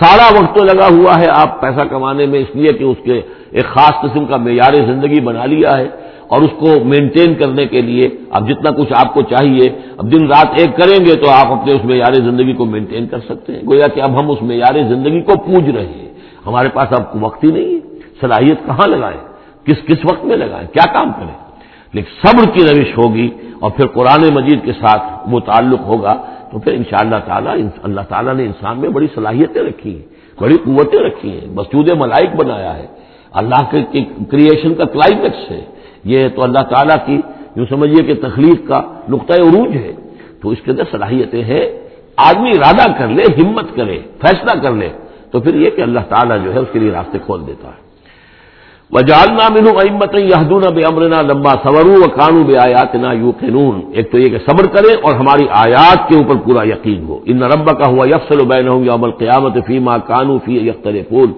سارا 0.00 0.38
وقت 0.38 0.58
تو 0.58 0.64
لگا 0.64 0.88
ہوا 0.90 1.20
ہے، 1.20 1.26
آپ 1.28 1.60
پیسہ 1.60 1.80
کمانے 1.90 2.26
میں، 2.26 2.38
اس 2.38 2.56
لیے 2.56 2.72
کہ 2.72 2.84
اس 2.84 2.96
کے 3.04 3.20
ایک 3.50 3.64
خاص 3.64 3.92
قسم 4.02 4.24
کا 4.24 4.36
معیار 4.36 4.74
زندگی 4.74 5.20
بنا 5.20 5.46
لیا 5.46 5.78
ہے۔ 5.78 5.88
اور 6.28 6.42
اس 6.42 6.50
کو 6.58 6.84
مینٹین 6.84 7.34
کرنے 7.34 7.66
کے 7.66 7.82
لیے 7.82 8.08
اب 8.30 8.48
جتنا 8.48 8.70
کچھ 8.70 8.92
آپ 8.96 9.14
کو 9.14 9.22
چاہیے، 9.22 9.68
اب 9.96 10.12
دن 10.12 10.26
رات 10.26 10.46
ایک 10.56 10.76
کریں 10.76 11.06
گے 11.06 11.14
تو 11.14 11.30
آپ 11.30 11.52
اپنے 11.52 11.72
اس 11.72 11.84
معیار 11.84 12.14
زندگی 12.14 12.52
کو 12.52 12.64
مینٹین 12.64 13.06
کر 13.06 13.18
سکتے 13.18 13.52
ہیں۔ 13.52 13.62
گویا 13.62 13.86
کہ 13.88 14.00
اب 14.00 14.20
ہم 14.20 14.30
اس 14.30 14.42
معیار 14.42 14.74
زندگی 14.88 15.20
کو 15.20 15.32
پوج 15.36 15.70
رہے 15.70 15.86
ہیں۔ 15.86 16.14
ہمارے 16.46 16.68
پاس 16.68 16.86
اب 16.90 17.24
وقت 17.24 17.44
ہی 17.44 17.50
نہیں 17.50 17.74
ہے۔ 17.74 17.98
صلاحیت 18.20 18.66
کہاں 18.66 18.88
لگائیں؟ 18.88 19.33
کس 19.64 19.86
کس 19.86 20.04
وقت 20.04 20.24
میں 20.24 20.36
لگائیں 20.36 20.68
کیا 20.68 20.92
کام 20.92 21.12
کریں 21.12 21.34
لیکن 21.92 22.26
صبر 22.26 22.54
کی 22.54 22.60
روش 22.60 22.98
ہوگی 22.98 23.30
اور 23.60 23.70
پھر 23.70 23.86
قرآن 23.86 24.34
مجید 24.34 24.64
کے 24.64 24.72
ساتھ 24.72 25.02
وہ 25.26 25.40
تعلق 25.40 25.80
ہوگا 25.80 26.14
تو 26.50 26.58
پھر 26.58 26.72
ان 26.72 26.82
شاء 26.90 26.98
اللہ 27.00 27.16
تعالیٰ 27.26 27.56
اللہ 27.82 28.00
تعالیٰ 28.00 28.34
نے 28.34 28.44
انسان 28.44 28.78
میں 28.78 28.88
بڑی 28.88 29.06
صلاحیتیں 29.14 29.62
رکھی 29.62 29.96
ہیں، 29.96 30.02
بڑی 30.40 30.56
قوتیں 30.64 30.98
رکھی 30.98 31.30
ہیں 31.32 31.48
مسجود 31.48 31.88
ملائک 31.88 32.36
بنایا 32.36 32.76
ہے۔ 32.76 32.86
اللہ 33.32 33.62
کے 33.70 34.04
کریشن 34.30 34.74
کا 34.74 34.84
کلائمیکس 34.84 35.50
ہے۔ 35.50 35.64
یہ 36.04 36.28
تو 36.28 36.42
اللہ 36.42 36.58
تعالیٰ 36.58 36.96
کی 37.06 37.20
جو 37.56 37.66
سمجھیے 37.66 38.02
کہ 38.02 38.14
تخلیق 38.28 38.68
کا 38.68 38.82
نقطۂ 39.08 39.32
عروج 39.32 39.76
ہے۔ 39.76 39.92
تو 40.42 40.48
اس 40.48 40.58
کے 40.64 40.70
اندر 40.70 40.82
صلاحیتیں 40.90 41.44
ہیں۔ 41.44 41.66
آدمی 42.16 42.50
ارادہ 42.50 42.98
کر 42.98 43.08
لے، 43.08 43.22
ہمت 43.22 43.64
کرے، 43.76 43.98
فیصلہ 44.20 44.60
کر 44.60 44.72
لے، 44.72 44.88
تو 45.30 45.40
پھر 45.40 45.54
یہ 45.54 45.70
کہ 45.70 45.82
اللہ 45.82 46.00
تعالیٰ 46.08 46.44
جو 46.44 46.54
ہے 46.54 46.58
اس 46.58 46.68
کے 46.72 46.78
لیے 46.78 46.90
راستے 46.90 47.18
کھول 47.18 47.46
دیتا 47.46 47.68
ہے۔ 47.68 47.84
وجالنا 48.92 49.48
منو 49.54 49.70
امت 49.78 50.14
یادون 50.14 50.64
بے 50.74 50.82
امرنا 50.84 51.20
لمبا 51.22 51.52
صبرو 51.62 51.94
و 52.02 52.08
کانو 52.16 52.42
بے 52.48 52.56
آیات 52.64 52.94
نا 52.94 53.12
یو 53.12 53.30
قانون 53.40 53.80
ایک 53.92 54.10
تو 54.12 54.18
یہ 54.18 54.28
کہ 54.32 54.38
صبر 54.46 54.66
کرے 54.74 54.92
اور 55.04 55.14
ہماری 55.14 55.46
آیات 55.60 56.08
کے 56.08 56.16
اوپر 56.16 56.36
پورا 56.44 56.62
یقین 56.68 57.02
ہو۔ 57.08 57.18
ان 57.24 57.42
رب 57.52 57.66
کا 57.78 57.90
ہوا 57.90 58.04
یفسل 58.08 58.44
بین 58.48 58.68
ہوں 58.68 58.84
یا 58.84 58.96
قیامت 59.18 59.56
فی 59.66 59.78
ماں 59.86 59.98
کانو 60.06 60.38
فی 60.44 60.54
یختر 60.68 61.00
پھول 61.08 61.30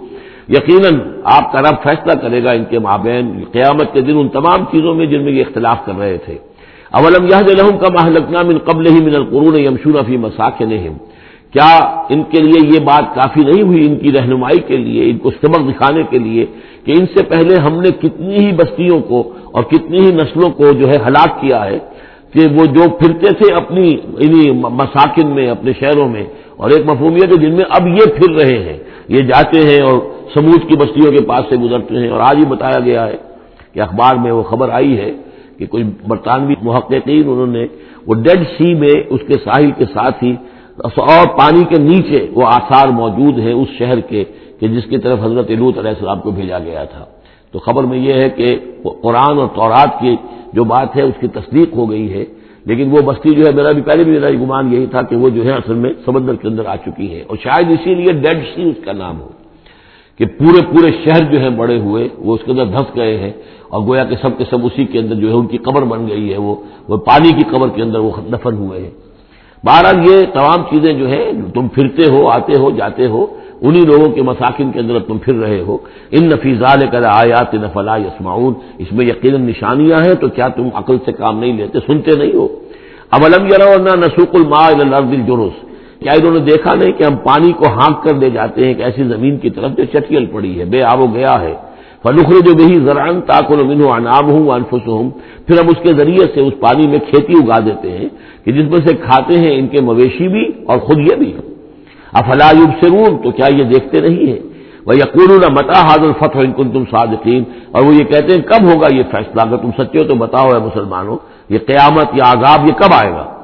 یقیناً 0.56 0.98
آپ 1.36 1.52
کا 1.52 1.58
رب 1.66 1.76
فیصلہ 1.82 2.14
کرے 2.22 2.42
گا 2.44 2.50
ان 2.50 2.64
کے 2.70 2.78
مابین 2.78 3.24
قیامت 3.52 3.92
کے 3.92 4.00
دن 4.00 4.18
ان 4.18 4.28
تمام 4.28 4.64
چیزوں 4.70 4.94
میں 4.94 5.06
جن 5.06 5.24
میں 5.24 5.32
یہ 5.32 5.44
اختلاف 5.46 5.78
کر 5.86 5.98
رہے 5.98 6.18
تھے۔ 6.24 6.36
اولم 6.98 7.24
یہ 7.26 7.52
لہم 7.58 7.78
کا 7.78 7.88
ماہلکنا 7.92 8.42
من 8.48 8.58
قبل 8.58 8.86
ہی 8.86 9.00
من 9.04 9.14
القرون 9.14 9.56
یمشون 9.60 9.96
فی 10.06 10.16
مساک 10.16 10.62
کیا 11.52 11.72
ان 12.12 12.22
کے 12.30 12.40
لیے 12.42 12.60
یہ 12.72 12.80
بات 12.84 13.14
کافی 13.14 13.42
نہیں 13.44 13.62
ہوئی 13.62 13.86
ان 13.86 13.96
کی 13.98 14.12
رہنمائی 14.12 14.60
کے 14.68 14.76
لیے، 14.76 15.10
ان 15.10 15.18
کو 15.18 15.30
سبق 15.40 15.68
دکھانے 15.68 16.02
کے 16.10 16.18
لیے 16.18 16.44
کہ 16.84 16.92
ان 16.98 17.06
سے 17.14 17.24
پہلے 17.28 17.60
ہم 17.66 17.80
نے 17.82 17.90
کتنی 18.00 18.36
ہی 18.36 18.52
بستیوں 18.56 19.00
کو 19.10 19.22
اور 19.52 19.62
کتنی 19.70 20.00
ہی 20.00 20.10
نسلوں 20.14 20.50
کو 20.58 20.72
جو 20.80 20.88
ہے 20.88 20.98
ہلاک 21.06 21.40
کیا 21.40 21.64
ہے 21.64 21.78
کہ 22.32 22.46
وہ 22.56 22.64
جو 22.74 22.88
پھرتے 22.98 23.32
تھے 23.38 23.52
اپنی 23.54 23.86
انہیں 24.24 24.48
مساکن 24.80 25.26
میں، 25.36 25.48
اپنے 25.50 25.72
شہروں 25.80 26.08
میں، 26.08 26.24
اور 26.56 26.70
ایک 26.70 26.84
مفہومیت 26.86 27.32
ہے 27.32 27.38
جن 27.42 27.54
میں 27.56 27.64
اب 27.78 27.86
یہ 27.88 28.12
پھر 28.16 28.30
رہے 28.40 28.58
ہیں، 28.64 28.78
یہ 29.14 29.20
جاتے 29.30 29.62
ہیں 29.68 29.80
اور 29.82 29.98
سمود 30.34 30.68
کی 30.68 30.76
بستیوں 30.76 31.12
کے 31.12 31.24
پاس 31.26 31.48
سے 31.50 31.56
گزرتے 31.56 31.98
ہیں 32.00 32.10
اور 32.10 32.20
آج 32.20 32.36
ہی 32.38 32.46
بتایا 32.48 32.80
گیا 32.84 33.06
ہے 33.06 33.16
کہ 33.72 33.80
اخبار 33.80 34.14
میں 34.24 34.32
وہ 34.32 34.42
خبر 34.50 34.68
آئی 34.72 34.98
ہے 34.98 35.10
کہ 35.58 35.66
کچھ 35.70 35.86
برطانوی 36.08 36.54
محققین، 36.62 37.28
انہوں 37.28 37.52
نے 37.56 37.64
وہ 38.06 38.14
ڈیڈ 38.24 38.42
سی 38.56 38.74
میں 38.82 38.94
اس 39.10 39.20
کے 39.28 39.36
ساحل 39.44 39.70
کے 39.78 39.84
ساتھ 39.92 40.24
ہی 40.24 40.34
اور 40.78 41.26
پانی 41.38 41.64
کے 41.64 41.78
نیچے 41.82 42.26
وہ 42.34 42.44
آثار 42.46 42.88
موجود 42.88 43.38
ہیں 43.38 43.52
اس 43.52 43.68
شہر 43.78 44.00
کے 44.00 44.24
کہ 44.60 44.68
جس 44.68 44.84
کی 44.84 44.98
طرف 44.98 45.18
حضرت 45.22 45.50
لوت 45.50 45.78
علیہ 45.78 45.90
السلام 45.90 46.20
کو 46.20 46.30
بھیجا 46.30 46.58
گیا 46.58 46.84
تھا۔ 46.84 47.04
تو 47.52 47.58
خبر 47.58 47.84
میں 47.84 47.98
یہ 47.98 48.12
ہے 48.12 48.28
کہ 48.28 48.46
قرآن 49.02 49.38
اور 49.38 49.48
تورات 49.54 50.00
کی 50.00 50.16
جو 50.52 50.64
بات 50.64 50.96
ہے 50.96 51.02
اس 51.02 51.14
کی 51.20 51.28
تصدیق 51.28 51.76
ہو 51.76 51.90
گئی 51.90 52.12
ہے، 52.14 52.24
لیکن 52.64 52.90
وہ 52.90 53.00
بستی 53.02 53.30
جو 53.34 53.42
ہے، 53.46 53.52
میرا 53.54 53.72
بھی 53.72 53.82
پہلے 53.82 54.04
بھی 54.04 54.12
میرا 54.12 54.30
گمان 54.42 54.72
یہی 54.72 54.86
تھا 54.86 55.02
کہ 55.02 55.16
وہ 55.16 55.28
جو 55.28 55.44
ہے 55.44 55.50
اصل 55.50 55.74
میں 55.74 55.92
سمندر 56.04 56.34
کے 56.34 56.48
اندر 56.48 56.66
آ 56.66 56.76
چکی 56.76 57.08
ہے۔ 57.14 57.22
اور 57.26 57.36
شاید 57.42 57.70
اسی 57.70 57.94
لیے 57.94 58.12
ڈیڈ 58.12 58.38
سی 58.54 58.62
اس 58.70 58.84
کا 58.84 58.92
نام 58.92 59.20
ہو، 59.20 59.28
کہ 60.18 60.24
پورے 60.38 60.60
پورے 60.66 60.90
شہر 61.04 61.22
جو 61.32 61.38
ہیں 61.40 61.50
بڑے 61.50 61.78
ہوئے، 61.78 62.08
وہ 62.18 62.34
اس 62.34 62.40
کے 62.44 62.50
اندر 62.52 62.66
دھس 62.66 62.96
گئے 62.96 63.16
ہیں 63.18 63.32
اور 63.68 63.80
گویا 63.86 64.04
کہ 64.04 64.16
سب 64.22 64.38
کے 64.38 64.44
سب 64.50 64.64
اسی 64.66 64.84
کے 64.84 64.98
اندر 64.98 65.14
جو 65.14 65.28
ہے 65.28 65.34
ان 65.34 65.46
کی 65.46 65.58
قبر 65.58 65.82
بن 65.84 66.08
گئی 66.08 66.32
ہے۔ 66.32 66.38
وہ 66.38 66.96
پانی 67.10 67.30
کی 67.32 67.44
قبر 67.50 67.68
کے 67.68 67.82
اندر 67.82 67.98
وہ 67.98 68.10
دفن 68.32 68.54
ہوئے 68.54 68.80
ہیں۔ 68.80 68.90
بہرحال 69.66 69.98
یہ 70.08 70.16
تمام 70.32 70.62
چیزیں 70.70 70.92
جو 70.92 71.08
ہے 71.08 71.22
تم 71.54 71.68
پھرتے 71.74 72.04
ہو، 72.12 72.20
آتے 72.28 72.58
ہو، 72.60 72.70
جاتے 72.70 73.06
ہو، 73.06 73.26
انہی 73.66 73.82
لوگوں 73.90 74.08
کے 74.14 74.22
مساکن 74.22 74.72
کے 74.72 74.78
اندر 74.80 74.98
تم 75.08 75.18
پھر 75.18 75.34
رہے 75.34 75.60
ہو۔ 75.60 75.76
ان 76.10 76.22
نفیزہ 76.28 76.72
کر 76.92 77.02
آیات 77.10 77.54
نفلا 77.54 77.96
یسماؤن 77.96 78.52
اس 78.78 78.92
میں 78.92 79.06
یقیناً 79.06 79.40
نشانیاں 79.46 79.98
ہیں، 80.06 80.14
تو 80.14 80.28
کیا 80.28 80.48
تم 80.48 80.68
عقل 80.74 80.96
سے 81.04 81.12
کام 81.12 81.38
نہیں 81.40 81.52
لیتے، 81.52 81.78
سنتے 81.86 82.10
نہیں 82.18 82.34
ہو؟ 82.34 82.46
اب 83.10 83.24
علم 83.24 83.46
نہ 83.86 83.94
نسوق 84.02 84.34
الما 84.34 84.64
الجروس 84.66 85.56
کیا 86.00 86.12
انہوں 86.12 86.32
نے 86.32 86.40
دیکھا 86.40 86.74
نہیں 86.74 86.92
کہ 86.92 87.04
ہم 87.04 87.16
پانی 87.24 87.52
کو 87.52 87.64
ہانک 87.76 88.02
کر 88.04 88.14
دے 88.22 88.28
جاتے 88.30 88.60
ہیں، 88.60 88.68
ایک 88.68 88.80
ایسی 88.80 89.04
زمین 89.04 89.36
کی 89.42 89.50
طرف 89.50 89.70
جو 89.76 89.84
چٹیل 89.92 90.26
پڑی 90.26 90.52
ہے، 90.58 90.64
بے 90.64 90.82
آب 90.82 91.00
و 91.00 91.06
گیا 91.14 91.34
ہے۔ 91.40 91.54
فنخر 92.06 92.40
جو 92.46 92.54
بہی 92.54 92.74
زران 92.74 93.20
تاکل 93.20 93.64
من 93.64 93.82
انعام 93.92 94.30
ہوں 94.30 94.50
انفس 94.50 94.86
ہوں 94.86 95.10
پھر 95.46 95.58
ہم 95.58 95.68
اس 95.68 95.82
کے 95.82 95.92
ذریعے 95.92 96.24
سے 96.34 96.40
اس 96.40 96.52
پانی 96.60 96.86
میں 96.86 96.98
کھیتی 96.98 97.32
اگا 97.42 97.58
دیتے 97.58 97.90
ہیں 97.90 98.08
کہ 98.44 98.52
جس 98.52 98.64
میں 98.64 98.86
سے 98.86 98.96
کھاتے 98.96 99.38
ہیں 99.38 99.58
ان 99.58 99.66
کے 99.66 99.80
مویشی 99.80 100.28
بھی 100.28 100.52
اور 100.66 100.78
خود 100.78 100.98
یہ 100.98 101.16
بھی۔ 101.16 101.32
افلا 102.12 102.50
سرون 102.82 103.16
تو 103.22 103.30
کیا 103.30 103.46
یہ 103.56 103.64
دیکھتے 103.64 104.00
نہیں 104.00 104.26
ہیں؟ 104.26 104.38
وہ 104.86 104.96
یقون 104.96 105.52
متا 105.52 105.80
حاضر 105.80 106.12
فتح 106.18 106.38
ان 106.38 106.52
کن 106.52 106.70
تم 106.70 106.84
صادقین؟ 106.90 107.44
اور 107.72 107.82
وہ 107.82 107.94
یہ 107.94 108.04
کہتے 108.04 108.34
ہیں، 108.34 108.42
کب 108.42 108.72
ہوگا 108.72 108.94
یہ 108.94 109.02
فیصلہ؟ 109.10 109.40
اگر 109.40 109.56
تم 109.56 109.70
سچے 109.78 109.98
ہو 109.98 110.04
تو 110.04 110.14
بتاؤ 110.14 110.48
ہے 110.48 110.58
مسلمانوں، 110.58 111.16
یہ 111.48 111.58
قیامت 111.58 112.06
یا 112.14 112.32
عذاب 112.32 112.68
یہ 112.68 112.72
کب 112.72 112.94
آئے 112.94 113.10
گا؟ 113.10 113.35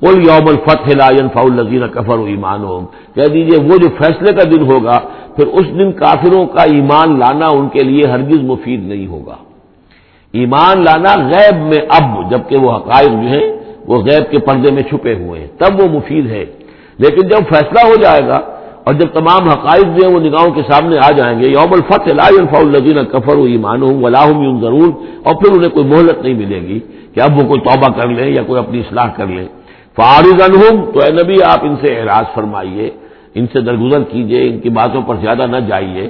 کل 0.00 0.18
یوم 0.18 0.48
الفتح 0.48 0.90
لا 0.96 1.08
ينفع 1.20 1.40
الذین 1.40 1.88
کفر 1.88 2.18
و 2.18 2.24
ایمان 2.24 2.86
کہہ 3.14 3.32
دیجیے، 3.32 3.62
وہ 3.62 3.76
جو 3.76 3.88
فیصلے 3.98 4.32
کا 4.32 4.42
دن 4.50 4.72
ہوگا، 4.72 4.98
پھر 5.36 5.46
اس 5.46 5.64
دن 5.80 5.92
کافروں 5.92 6.46
کا 6.46 6.62
ایمان 6.62 7.18
لانا 7.18 7.46
ان 7.46 7.68
کے 7.68 7.84
لیے 7.84 8.10
ہرگز 8.10 8.42
مفید 8.42 8.84
نہیں 8.84 9.06
ہوگا۔ 9.06 9.36
ایمان 10.32 10.84
لانا 10.84 11.28
غیب 11.28 11.56
میں 11.56 11.82
اب، 11.88 12.30
جبکہ 12.30 12.56
وہ 12.56 12.72
حقائق 12.72 13.08
جو 13.08 13.28
ہیں، 13.28 13.52
وہ 13.86 13.98
غیب 13.98 14.30
کے 14.30 14.38
پردے 14.38 14.72
میں 14.72 14.82
چھپے 14.82 15.14
ہوئے 15.14 15.40
ہیں۔ 15.40 15.46
تب 15.58 15.80
وہ 15.80 15.88
مفید 15.88 16.26
ہے۔ 16.30 16.44
لیکن 16.98 17.28
جب 17.28 17.38
فیصلہ 17.48 17.88
ہو 17.88 17.94
جائے 18.02 18.28
گا، 18.28 18.40
اور 18.84 18.94
جب 18.94 19.06
تمام 19.06 19.48
حقائق 19.48 19.84
جو 19.84 20.06
ہیں، 20.06 20.14
وہ 20.14 20.20
نگاہوں 20.20 20.50
کے 20.50 20.62
سامنے 20.70 20.96
آ 20.96 21.10
جائیں 21.10 21.40
گے 21.40 21.46
یوم 21.46 21.72
الفتح 21.72 22.14
لا 22.14 22.28
ينفع 22.40 22.58
الذین 22.58 23.04
کفر 23.04 23.36
و 23.36 23.42
ایمان 23.42 23.82
ہوں 23.82 24.02
ولاحم 24.02 24.60
ضرور 24.60 24.88
اور 25.22 25.34
پھر 25.34 25.56
انہیں 25.56 25.70
کوئی 25.70 25.86
مہلت 25.86 26.22
نہیں 26.22 26.34
ملے 26.34 26.60
گی 26.60 26.80
کہ 27.14 27.20
اب 27.20 27.42
وہ 27.42 27.48
کوئی 27.48 27.60
توبہ 27.60 28.00
کر 28.00 28.08
لیں 28.08 28.32
یا 28.32 28.42
کوئی 28.42 28.58
اپنی 28.58 28.80
اصلاح 28.80 29.08
کر 29.16 29.26
لیں۔ 29.26 29.46
فارض 29.96 30.42
انہم 30.42 30.84
تو 30.92 31.00
اے 31.00 31.12
نبی 31.12 31.42
آپ 31.42 31.60
ان 31.62 31.76
سے 31.76 32.00
اعراض 32.00 32.34
فرمائیے، 32.34 32.90
ان 33.34 33.46
سے 33.52 33.60
درگزر 33.60 34.02
کیجیے 34.02 34.48
ان 34.48 34.58
کی 34.60 34.70
باتوں 34.70 35.02
پر 35.02 35.14
زیادہ 35.14 35.46
نہ 35.46 35.56
جائیے۔ 35.56 36.08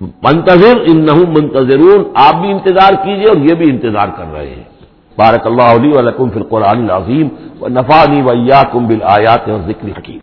منتظر 0.00 0.76
ان 0.86 1.04
نہ 1.04 1.14
منتظر 1.14 1.80
آپ 2.14 2.34
بھی 2.40 2.50
انتظار 2.50 2.92
کیجیے 3.04 3.28
اور 3.28 3.36
یہ 3.36 3.54
بھی 3.54 3.70
انتظار 3.70 4.08
کر 4.16 4.32
رہے 4.32 4.46
ہیں۔ 4.46 4.64
بارک 5.18 5.46
اللہ 5.46 5.68
علیہ 5.76 5.94
ولکم 5.98 6.30
فی 6.30 6.40
القرآن 6.40 6.78
العظیم 6.84 7.28
و 7.60 7.68
نفانی 7.68 8.20
ویا 8.22 8.62
کم 8.72 8.86
بل 8.86 9.02
آیات 9.02 9.48
اور 9.48 9.60
ذکر 9.66 9.88
حکیم 9.98 10.18